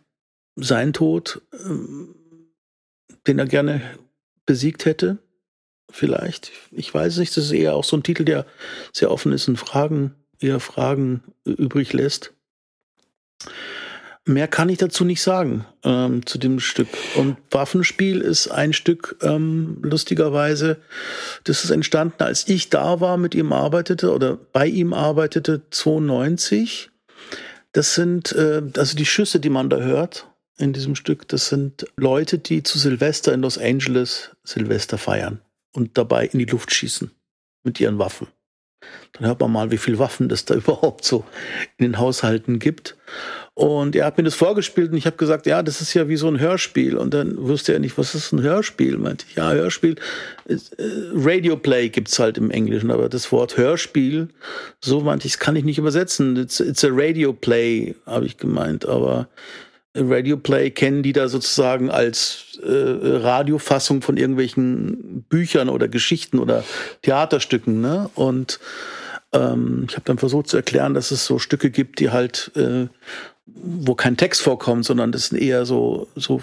[0.57, 2.15] Sein Tod, ähm,
[3.27, 3.81] den er gerne
[4.45, 5.19] besiegt hätte.
[5.89, 6.51] Vielleicht.
[6.71, 7.37] Ich weiß nicht.
[7.37, 8.45] Das ist eher auch so ein Titel, der
[8.91, 12.33] sehr offen ist und Fragen, eher Fragen übrig lässt.
[14.27, 16.89] Mehr kann ich dazu nicht sagen ähm, zu dem Stück.
[17.15, 20.81] Und Waffenspiel ist ein Stück, ähm, lustigerweise,
[21.45, 26.89] das ist entstanden, als ich da war, mit ihm arbeitete oder bei ihm arbeitete, 92.
[27.71, 31.29] Das sind äh, also die Schüsse, die man da hört in diesem Stück.
[31.29, 35.39] Das sind Leute, die zu Silvester in Los Angeles Silvester feiern
[35.71, 37.11] und dabei in die Luft schießen
[37.63, 38.27] mit ihren Waffen.
[39.13, 41.23] Dann hört man mal, wie viel Waffen es da überhaupt so
[41.77, 42.97] in den Haushalten gibt.
[43.57, 46.15] Und er hat mir das vorgespielt und ich habe gesagt, ja, das ist ja wie
[46.15, 46.95] so ein Hörspiel.
[46.95, 48.99] Und dann wusste er nicht, was ist ein Hörspiel?
[48.99, 49.95] Meinte ich, ja, Hörspiel.
[50.47, 50.57] Äh,
[51.15, 54.27] Radio Play gibt's halt im Englischen, aber das Wort Hörspiel,
[54.79, 56.37] so meinte ich, das kann ich nicht übersetzen.
[56.37, 58.85] It's, it's a Radio Play, habe ich gemeint.
[58.85, 59.27] Aber
[59.95, 66.63] Radio Play kennen die da sozusagen als äh, Radiofassung von irgendwelchen Büchern oder Geschichten oder
[67.01, 67.81] Theaterstücken.
[67.81, 68.07] Ne?
[68.13, 68.59] Und
[69.33, 72.85] ähm, ich habe dann versucht zu erklären, dass es so Stücke gibt, die halt äh,
[73.63, 76.41] wo kein Text vorkommt, sondern das sind eher so, so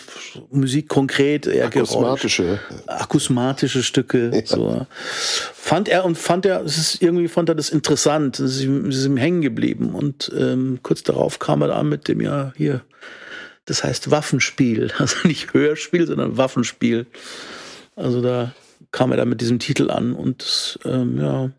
[0.50, 4.30] Musik konkret, eher akusmatische, akusmatische Stücke.
[4.34, 4.42] Ja.
[4.44, 4.86] So.
[5.54, 9.06] Fand er und fand er, es ist irgendwie fand er das interessant, es ist ist
[9.06, 12.82] ihm hängen geblieben und ähm, kurz darauf kam er an mit dem ja hier,
[13.64, 17.06] das heißt Waffenspiel, also nicht Hörspiel, sondern Waffenspiel.
[17.96, 18.52] Also da
[18.92, 21.50] kam er da mit diesem Titel an und das, ähm, ja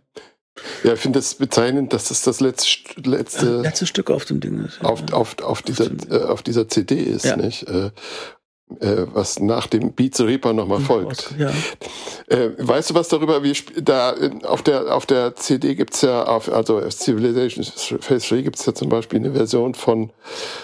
[0.84, 4.64] ja, ich finde es bezeichnend, dass das das letzte, letzte, letzte Stück auf dem Ding
[4.64, 4.80] ist.
[4.82, 4.90] Ja.
[4.90, 7.36] Auf, auf, auf, dieser, äh, auf dieser CD ist, ja.
[7.36, 7.68] nicht?
[7.68, 7.92] Äh,
[8.80, 11.36] äh, was nach dem Beat the Reaper nochmal folgt.
[11.38, 11.52] Ja.
[12.28, 16.52] Äh, weißt du was darüber, wie da auf der auf der CD gibt's ja, auf,
[16.52, 17.64] also Civilization
[18.02, 20.12] Phase 3 gibt's ja zum Beispiel eine Version von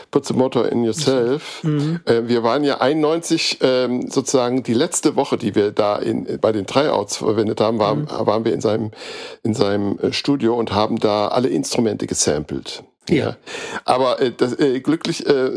[0.10, 1.64] Put the Motor in Yourself.
[1.64, 2.00] Mhm.
[2.06, 6.52] Äh, wir waren ja 91 ähm, sozusagen die letzte Woche, die wir da in, bei
[6.52, 8.08] den Tryouts verwendet haben, waren, mhm.
[8.10, 8.92] waren wir in seinem
[9.44, 12.84] in seinem äh, Studio und haben da alle Instrumente gesampelt.
[13.10, 13.36] Ja.
[13.84, 15.52] Aber äh, das, äh, glücklich, äh,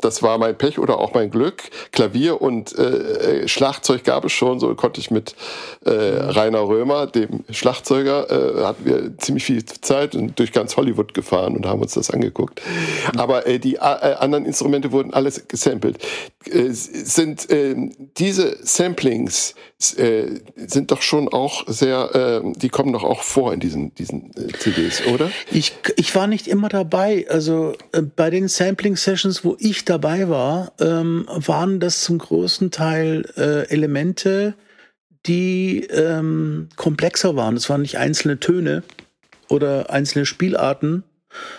[0.00, 1.62] das war mein Pech oder auch mein Glück.
[1.92, 5.36] Klavier und äh, äh Schlagzeug gab es schon, so konnte ich mit
[5.84, 11.12] äh, Rainer Römer, dem Schlagzeuger, äh, hatten wir ziemlich viel Zeit und durch ganz Hollywood
[11.12, 12.62] gefahren und haben uns das angeguckt.
[13.16, 15.98] Aber äh, die äh, anderen Instrumente wurden alles gesampelt.
[16.46, 17.76] Äh, sind äh,
[18.16, 19.54] diese Samplings
[19.96, 24.32] äh, sind doch schon auch sehr, äh, die kommen doch auch vor in diesen, diesen
[24.36, 25.30] äh, CDs, oder?
[25.52, 27.26] Ich, ich war nicht immer dabei.
[27.30, 33.24] Also äh, bei den Sampling-Sessions, wo ich dabei war, ähm, waren das zum großen Teil
[33.36, 34.54] äh, Elemente,
[35.26, 37.56] die ähm, komplexer waren.
[37.56, 38.82] Es waren nicht einzelne Töne
[39.48, 41.04] oder einzelne Spielarten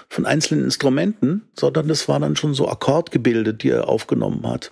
[0.09, 4.71] von einzelnen Instrumenten, sondern das war dann schon so Akkordgebilde, die er aufgenommen hat.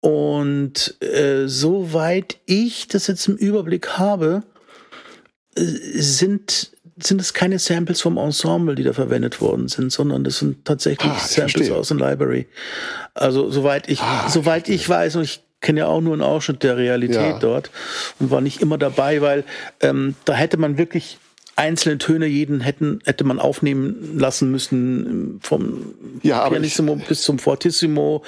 [0.00, 4.42] Und äh, soweit ich das jetzt im Überblick habe,
[5.56, 6.70] äh, sind
[7.02, 11.10] sind es keine Samples vom Ensemble, die da verwendet worden sind, sondern das sind tatsächlich
[11.10, 11.74] ah, Samples verstehe.
[11.74, 12.46] aus der Library.
[13.14, 16.22] Also soweit ich, ah, soweit ich, ich weiß, und ich kenne ja auch nur einen
[16.22, 17.38] Ausschnitt der Realität ja.
[17.38, 17.70] dort
[18.18, 19.44] und war nicht immer dabei, weil
[19.80, 21.18] ähm, da hätte man wirklich
[21.56, 28.22] einzelne Töne jeden hätten, hätte man aufnehmen lassen müssen, vom Ja, Pianissimo bis zum Fortissimo,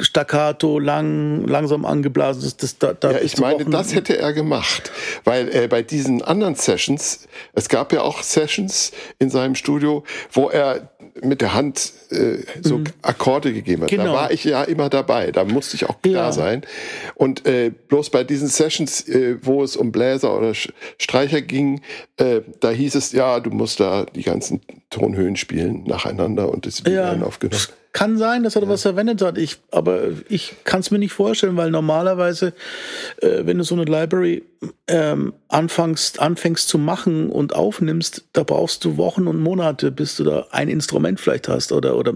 [0.00, 2.42] staccato, lang, langsam angeblasen.
[2.42, 4.90] Das, das, da, da Ja, ich meine, Wochen- das hätte er gemacht,
[5.24, 10.48] weil äh, bei diesen anderen Sessions, es gab ja auch Sessions in seinem Studio, wo
[10.50, 10.90] er
[11.22, 13.90] mit der Hand äh, so Akkorde gegeben hat.
[13.90, 14.00] Da Mhm.
[14.02, 14.12] Genau.
[14.14, 16.32] war ich ja immer dabei, da musste ich auch klar Ja.
[16.32, 16.62] sein.
[17.14, 20.52] Und äh, bloß bei diesen Sessions, äh, wo es um Bläser oder
[20.98, 21.80] Streicher ging,
[22.18, 26.84] äh, da hieß es, ja, du musst da die ganzen Tonhöhen spielen nacheinander und das
[26.84, 27.62] wird Ja, dann aufgenommen.
[27.96, 29.38] Kann sein, dass er da was verwendet hat.
[29.38, 32.52] Ich, aber ich kann es mir nicht vorstellen, weil normalerweise,
[33.22, 34.44] äh, wenn du so eine Library
[34.86, 40.24] ähm, anfängst, anfängst zu machen und aufnimmst, da brauchst du Wochen und Monate, bis du
[40.24, 42.12] da ein Instrument vielleicht hast oder, oder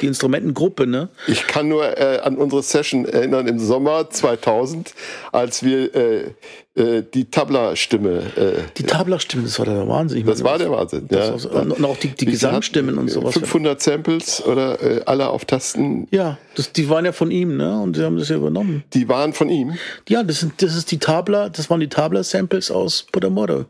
[0.00, 1.08] die Instrumentengruppe, ne?
[1.26, 4.94] Ich kann nur äh, an unsere Session erinnern im Sommer 2000,
[5.32, 6.30] als wir äh,
[6.76, 8.22] die Tabla-Stimme.
[8.36, 10.26] Äh, Die Tabla-Stimmen, das war der Wahnsinn.
[10.26, 11.06] Das war der Wahnsinn.
[11.10, 11.30] Ja.
[11.30, 13.34] das war- und auch die, die Wir Gesangsstimmen hatten, und äh, sowas.
[13.34, 17.80] 500 Samples oder äh, alle auf Tasten, Ja, das, die waren ja von ihm, ne?
[17.80, 18.82] Und sie haben das ja übernommen.
[18.92, 19.74] die waren von ihm.
[20.08, 23.66] Ja, das sind, das ist die Tabla, das waren die Tabla-Samples aus Potamoro,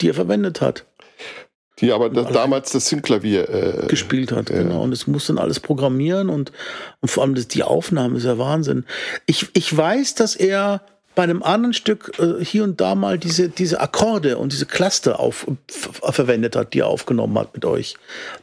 [0.00, 0.86] die er verwendet hat,
[1.80, 3.48] Die aber das, damals das Synklavier.
[3.84, 4.82] Äh, gespielt hat, genau.
[4.82, 6.52] Und es muss dann alles programmieren und,
[7.02, 8.86] und vor allem das, die Aufnahme ist ja Wahnsinn.
[9.26, 10.80] Ich, ich weiß, dass er
[11.14, 15.20] bei einem anderen Stück äh, hier und da mal diese, diese Akkorde und diese Cluster
[15.20, 17.96] auf, verwendet hat, die er aufgenommen hat mit euch.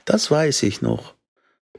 [0.05, 1.13] Das weiß ich noch.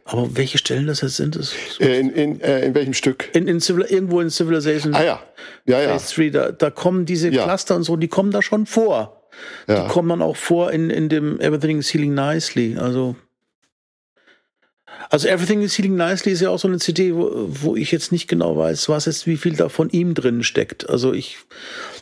[0.04, 3.30] Aber welche Stellen das jetzt sind, das äh, in, in, äh, in welchem Stück?
[3.34, 5.22] in, in Civil, irgendwo in Civilization Ah ja,
[5.64, 5.88] ja, ja.
[5.90, 7.44] Phase 3, da, da kommen diese Ja.
[7.44, 9.22] Cluster und so, die kommen da schon vor.
[9.68, 9.84] ja.
[9.84, 12.76] Die kommen dann auch vor in, in dem Everything is Healing Nicely.
[12.76, 13.14] Also,
[15.10, 18.12] also Everything is Healing Nicely ist ja auch so eine CD, wo, wo ich jetzt
[18.12, 20.88] nicht genau weiß, was jetzt, wie viel da von ihm drin steckt.
[20.88, 21.38] Also ich,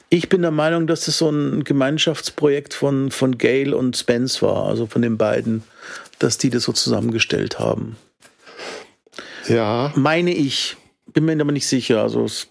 [0.09, 4.66] ich bin der Meinung, dass das so ein Gemeinschaftsprojekt von, von Gail und Spence war,
[4.66, 5.62] also von den beiden,
[6.18, 7.96] dass die das so zusammengestellt haben.
[9.48, 9.92] ja.
[9.96, 10.76] Meine ich.
[11.12, 12.03] Bin mir aber nicht sicher.
[12.03, 12.46] Also es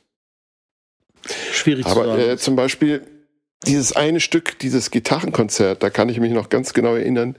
[1.54, 2.22] schwierig zu Aber sagen.
[2.22, 3.02] äh, zum Beispiel
[3.68, 7.36] dieses eine Stück, dieses Gitarrenkonzert, da kann ich mich noch ganz genau erinnern,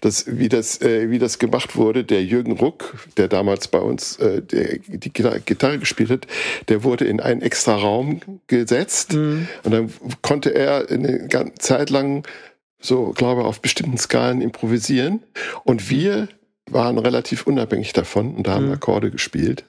[0.00, 2.04] dass, wie, das, äh, wie das gemacht wurde.
[2.04, 6.26] Der Jürgen Ruck, der damals bei uns äh, der, die Gitarre, gespielt hat,
[6.68, 9.14] der wurde in einen extra Raum gesetzt
[9.62, 12.26] und dann konnte er eine ganze Zeit lang
[12.78, 15.22] so, glaube auf bestimmten Skalen improvisieren
[15.64, 16.28] und wir
[16.70, 19.64] waren relativ unabhängig davon und da haben Akkorde gespielt.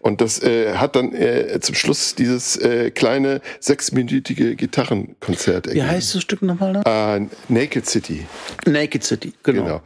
[0.00, 5.88] Und das äh, hat dann äh, zum Schluss dieses äh, kleine sechsminütige Gitarrenkonzert Wie ergeben.
[5.88, 6.72] heißt das Stück nochmal?
[6.72, 6.82] Ne?
[6.84, 8.26] Äh, Naked City,
[8.66, 9.62] Naked City, genau.
[9.62, 9.82] genau.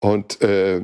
[0.00, 0.82] Und äh,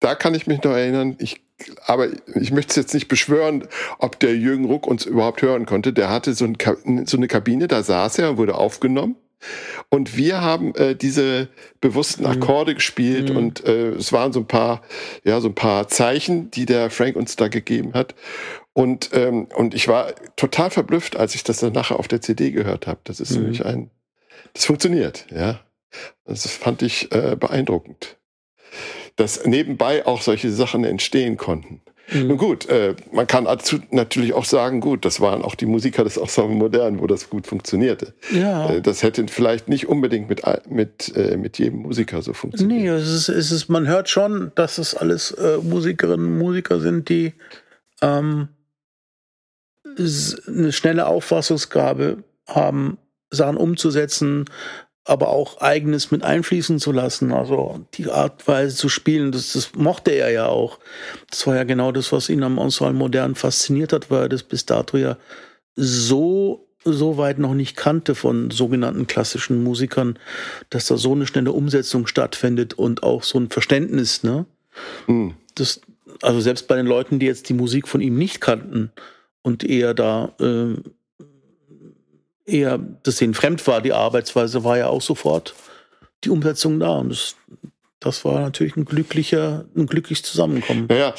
[0.00, 1.42] da kann ich mich noch erinnern, ich,
[1.84, 3.68] aber ich möchte es jetzt nicht beschwören,
[3.98, 5.92] ob der Jürgen Ruck uns überhaupt hören konnte.
[5.92, 9.16] Der hatte so, ein, so eine Kabine, da saß er und wurde aufgenommen.
[9.88, 11.48] Und wir haben äh, diese
[11.80, 14.82] bewussten Akkorde gespielt und äh, es waren so ein paar,
[15.24, 18.14] ja, so ein paar Zeichen, die der Frank uns da gegeben hat.
[18.72, 22.50] Und, ähm, und ich war total verblüfft, als ich das dann nachher auf der CD
[22.50, 23.00] gehört habe.
[23.04, 23.90] Das ist nämlich ein,
[24.52, 25.60] das funktioniert, ja.
[26.24, 28.16] Das fand ich äh, beeindruckend.
[29.16, 31.82] Dass nebenbei auch solche Sachen entstehen konnten.
[32.12, 33.44] Nun gut, äh, man kann
[33.90, 37.46] natürlich auch sagen, gut, das waren auch die Musiker des Ensemble Modern, wo das gut
[37.46, 38.14] funktionierte.
[38.32, 38.70] Ja.
[38.70, 42.80] Äh, das hätte vielleicht nicht unbedingt mit, mit, äh, mit jedem Musiker so funktioniert.
[42.80, 46.80] Nee, es ist, es ist, man hört schon, dass es alles äh, Musikerinnen und Musiker
[46.80, 47.34] sind, die
[48.02, 48.48] ähm,
[49.96, 52.98] eine schnelle Auffassungsgabe haben,
[53.30, 54.46] Sachen umzusetzen,
[55.10, 57.32] aber auch eigenes mit einfließen zu lassen.
[57.32, 60.78] Also die Art Weise zu spielen, das, das mochte er ja auch.
[61.28, 64.44] Das war ja genau das, was ihn am Ensemble Modern fasziniert hat, weil er das
[64.44, 65.16] bis dato ja
[65.74, 70.18] so so weit noch nicht kannte von sogenannten klassischen Musikern,
[70.70, 74.46] dass da so eine schnelle Umsetzung stattfindet und auch so ein Verständnis, ne?
[75.06, 75.34] Hm.
[75.56, 75.82] Das,
[76.22, 78.92] also selbst bei den Leuten, die jetzt die Musik von ihm nicht kannten
[79.42, 80.76] und eher da äh,
[82.46, 85.54] eher das denen fremd war, die Arbeitsweise, war ja auch sofort
[86.24, 86.90] die Umsetzung da.
[86.98, 87.36] Und das,
[88.00, 90.86] das war natürlich ein glücklicher, ein glückliches Zusammenkommen.
[90.88, 91.14] Naja,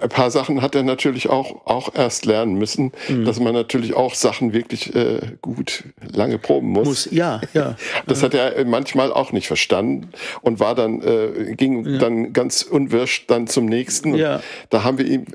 [0.00, 3.24] ein paar Sachen hat er natürlich auch, auch erst lernen müssen, Mhm.
[3.24, 6.88] dass man natürlich auch Sachen wirklich äh, gut lange proben muss.
[6.88, 7.76] Muss, ja, ja.
[8.06, 10.08] Das hat er manchmal auch nicht verstanden
[10.40, 14.14] und war dann, äh, ging dann ganz unwirsch dann zum nächsten.
[14.14, 14.40] Ja.
[14.70, 15.26] Da haben wir ihm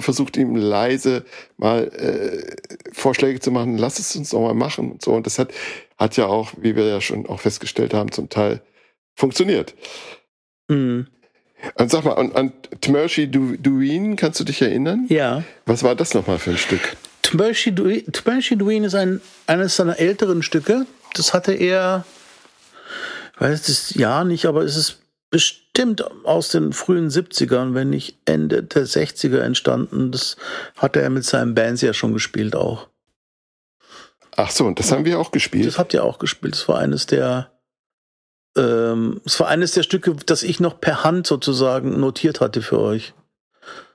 [0.00, 1.24] versucht, ihm leise
[1.56, 2.56] mal äh,
[2.92, 5.12] Vorschläge zu machen, lass es uns doch mal machen und so.
[5.12, 5.52] Und das hat,
[5.98, 8.60] hat ja auch, wie wir ja schon auch festgestellt haben, zum Teil
[9.14, 9.74] funktioniert.
[10.68, 11.06] Mhm.
[11.76, 15.06] Und sag mal, an, an Tmershi Du- Duin, kannst du dich erinnern?
[15.08, 15.42] Ja.
[15.66, 16.96] Was war das nochmal für ein Stück?
[17.22, 20.86] Tbershi Duin ist ein, eines seiner älteren Stücke.
[21.14, 22.04] Das hatte er
[23.34, 24.98] Ich weiß das Jahr nicht, aber es ist
[25.30, 30.12] bestimmt aus den frühen 70ern, wenn nicht Ende der 60er entstanden.
[30.12, 30.36] Das
[30.76, 32.88] hat er mit seinen Bands ja schon gespielt auch.
[34.36, 35.66] Ach so, und das haben wir auch gespielt.
[35.66, 36.54] Das habt ihr auch gespielt.
[36.54, 37.50] Das war eines der,
[38.56, 42.80] ähm, das war eines der Stücke, das ich noch per Hand sozusagen notiert hatte für
[42.80, 43.14] euch.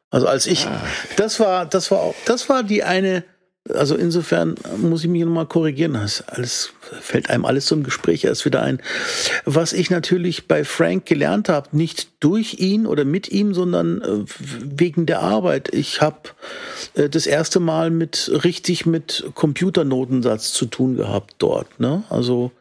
[0.09, 0.81] Also als ich, ah.
[1.17, 3.23] das war, das war auch, das war die eine
[3.73, 5.93] also insofern muss ich mich nochmal korrigieren.
[5.93, 8.81] Das alles, fällt einem alles im Gespräch erst wieder ein.
[9.45, 14.25] Was ich natürlich bei Frank gelernt habe, nicht durch ihn oder mit ihm, sondern äh,
[14.63, 15.73] wegen der Arbeit.
[15.73, 16.17] Ich habe
[16.95, 21.79] äh, das erste Mal mit richtig mit Computernotensatz zu tun gehabt dort.
[21.79, 22.03] Ne?
[22.09, 22.51] Also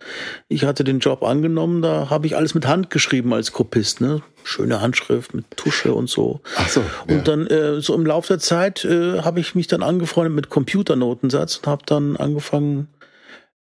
[0.49, 4.01] ich hatte den Job angenommen, da habe ich alles mit Hand geschrieben als Kopist.
[4.01, 4.23] Ne?
[4.45, 6.41] Schöne Handschrift mit Tusche und so.
[6.57, 6.81] Ach so.
[6.81, 7.17] Ja.
[7.17, 10.49] Und dann äh, so im Laufe der Zeit äh, habe ich mich dann angefreundet mit
[10.49, 12.89] Computernotensatz und habe dann angefangen,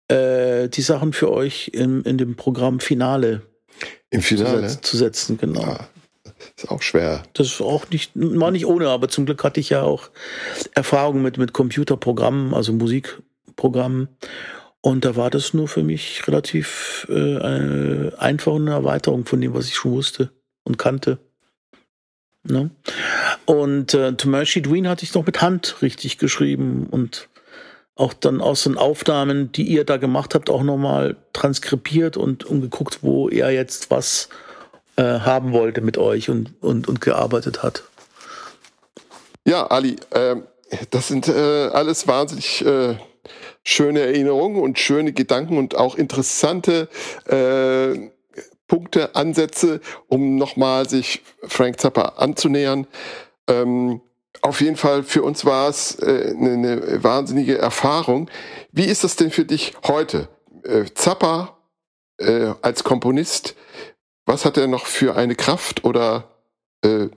[0.09, 3.43] äh, die Sachen für euch im, in dem Programm Finale,
[4.11, 4.62] Im Finale?
[4.62, 5.62] Zu, setzen, zu setzen genau.
[5.62, 5.89] Ah,
[6.57, 7.22] ist auch schwer.
[7.35, 10.11] Das ist auch nicht, war nicht ohne, aber zum Glück hatte ich ja auch
[10.74, 14.09] Erfahrung mit, mit Computerprogrammen, also Musikprogrammen.
[14.81, 17.39] Und da war das nur für mich relativ äh,
[18.16, 20.31] eine Erweiterung von dem, was ich schon wusste
[20.69, 21.19] und kannte.
[22.45, 22.71] Ne?
[23.47, 27.29] Und äh, To Dween hatte ich noch mit Hand richtig geschrieben und
[27.97, 32.61] auch dann aus den Aufnahmen, die ihr da gemacht habt, auch nochmal transkribiert und, und
[32.61, 34.29] geguckt, wo er jetzt was
[34.97, 37.83] äh, haben wollte mit euch und, und, und gearbeitet hat.
[39.45, 40.37] Ja, Ali, äh,
[40.91, 42.97] das sind äh, alles wahnsinnig äh,
[43.64, 46.89] schöne Erinnerungen und schöne Gedanken und auch interessante
[47.27, 48.11] äh,
[48.69, 52.87] Punkte, Ansätze, um nochmal sich Frank Zappa anzunähern.
[53.49, 54.01] Ähm,
[54.43, 58.31] auf jeden Fall für uns war es äh, eine, eine wahnsinnige Erfahrung.
[58.71, 60.29] Wie ist das denn für dich heute?
[60.62, 61.59] Äh, Zappa
[62.19, 63.57] äh, als Komponist,
[64.27, 66.29] was hat er noch für eine Kraft oder
[66.85, 67.09] äh,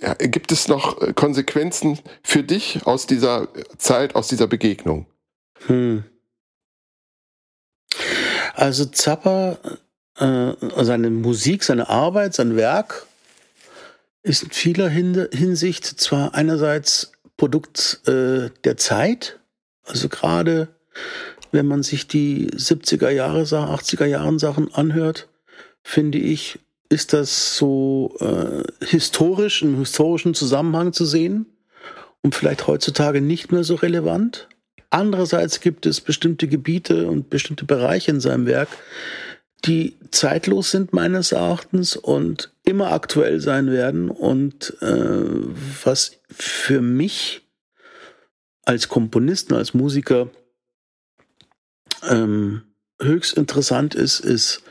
[0.00, 3.48] ja, gibt es noch äh, Konsequenzen für dich aus dieser
[3.78, 5.06] Zeit, aus dieser Begegnung?
[5.66, 6.04] Hm.
[8.54, 9.58] Also Zappa
[10.18, 10.52] äh,
[10.82, 13.06] seine Musik, seine Arbeit, sein Werk
[14.22, 19.38] ist in vieler Hinsicht zwar einerseits Produkt äh, der Zeit,
[19.84, 20.68] also gerade
[21.52, 25.28] wenn man sich die 70er Jahre, 80er Jahren Sachen anhört,
[25.82, 26.58] finde ich,
[26.88, 31.46] ist das so äh, historisch, im historischen Zusammenhang zu sehen
[32.22, 34.48] und vielleicht heutzutage nicht mehr so relevant.
[34.90, 38.68] Andererseits gibt es bestimmte Gebiete und bestimmte Bereiche in seinem Werk,
[39.64, 45.30] die zeitlos sind meines Erachtens und immer aktuell sein werden und äh,
[45.84, 47.42] was für mich
[48.64, 50.30] als Komponisten, als Musiker
[52.08, 52.62] ähm,
[53.00, 54.62] höchst interessant ist, ist,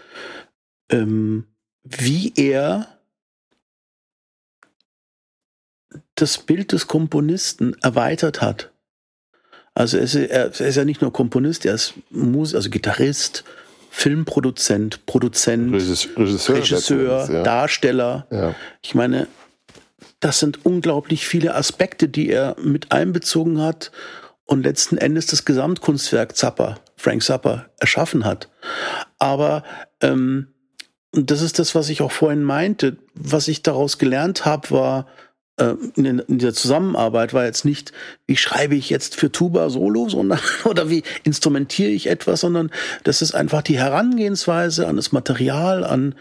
[0.90, 1.48] ähm,
[1.84, 3.00] wie er
[6.16, 8.72] das Bild des Komponisten erweitert hat.
[9.74, 13.44] Also er ist, er ist ja nicht nur Komponist, er ist Musiker, also Gitarrist,
[13.96, 17.44] Filmproduzent, Produzent, Regisseur, Regisseur ja.
[17.44, 18.26] Darsteller.
[18.32, 18.56] Ja.
[18.82, 19.28] Ich meine,
[20.20, 23.92] das sind unglaublich viele Aspekte, die er mit einbezogen hat
[24.46, 28.50] und letzten Endes das Gesamtkunstwerk Zappa, Frank Zappa, erschaffen hat.
[29.20, 29.64] Aber
[30.02, 30.48] ähm,
[31.12, 32.98] das ist das, was ich auch vorhin meinte.
[33.14, 35.08] Was ich daraus gelernt habe, war,
[35.58, 37.92] in, in der Zusammenarbeit war jetzt nicht,
[38.26, 42.72] wie schreibe ich jetzt für Tuba Solo sondern, oder wie instrumentiere ich etwas, sondern
[43.04, 46.16] das ist einfach die Herangehensweise an das Material, an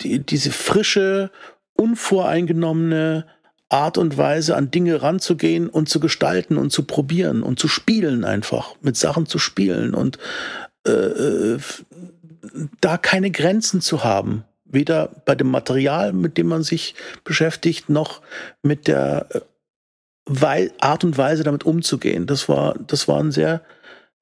[0.00, 1.30] die, diese frische,
[1.74, 3.26] unvoreingenommene
[3.68, 8.24] Art und Weise, an Dinge ranzugehen und zu gestalten und zu probieren und zu spielen
[8.24, 10.18] einfach, mit Sachen zu spielen und
[10.86, 11.58] äh, äh
[12.80, 16.94] da keine Grenzen zu haben weder bei dem Material, mit dem man sich
[17.24, 18.22] beschäftigt, noch
[18.62, 22.26] mit der äh, Art und Weise, damit umzugehen.
[22.26, 23.62] Das war, das war ein sehr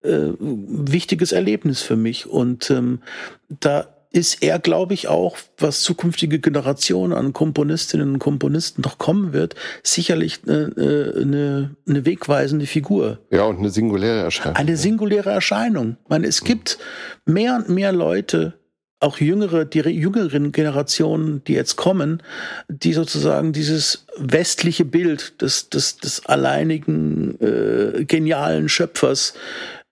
[0.03, 2.26] äh, wichtiges Erlebnis für mich.
[2.26, 3.01] Und ähm,
[3.48, 9.32] da ist er, glaube ich, auch, was zukünftige Generationen an Komponistinnen und Komponisten noch kommen
[9.32, 13.18] wird, sicherlich eine, äh, eine, eine wegweisende Figur.
[13.30, 14.57] Ja, und eine singuläre Erscheinung.
[14.57, 15.96] Eine singuläre Erscheinung.
[16.03, 16.78] Ich meine, es gibt
[17.24, 18.55] mehr und mehr Leute,
[19.01, 22.22] auch jüngere, die jüngeren Generationen, die jetzt kommen,
[22.68, 29.34] die sozusagen dieses westliche Bild des, des, des alleinigen äh, genialen Schöpfers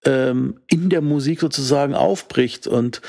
[0.05, 3.01] ähm, in der Musik sozusagen aufbricht und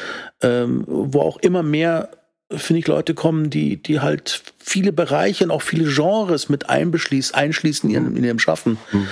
[0.41, 2.09] ähm, wo auch immer mehr
[2.51, 7.35] finde ich, Leute kommen, die, die halt viele Bereiche und auch viele Genres mit einbeschließen,
[7.35, 8.79] einschließen in ihrem, in ihrem Schaffen.
[8.91, 9.07] Mhm.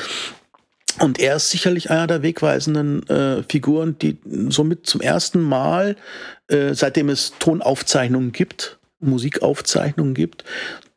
[1.00, 4.18] Und er ist sicherlich einer der wegweisenden äh, Figuren, die
[4.50, 5.96] somit zum ersten Mal,
[6.48, 10.44] äh, seitdem es Tonaufzeichnungen gibt, Musikaufzeichnungen gibt,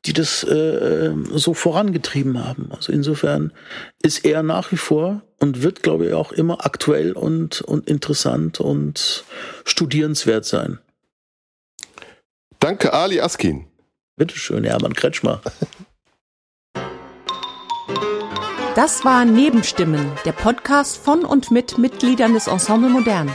[0.06, 2.70] die das äh, so vorangetrieben haben.
[2.72, 3.52] Also insofern
[4.02, 8.60] ist er nach wie vor und wird, glaube ich, auch immer aktuell und, und interessant
[8.60, 9.24] und
[9.64, 10.78] studierenswert sein.
[12.58, 13.66] Danke, Ali Askin.
[14.16, 15.42] Bitteschön, Hermann Kretschmer.
[18.76, 23.28] Das war Nebenstimmen, der Podcast von und mit Mitgliedern des Ensemble Modern.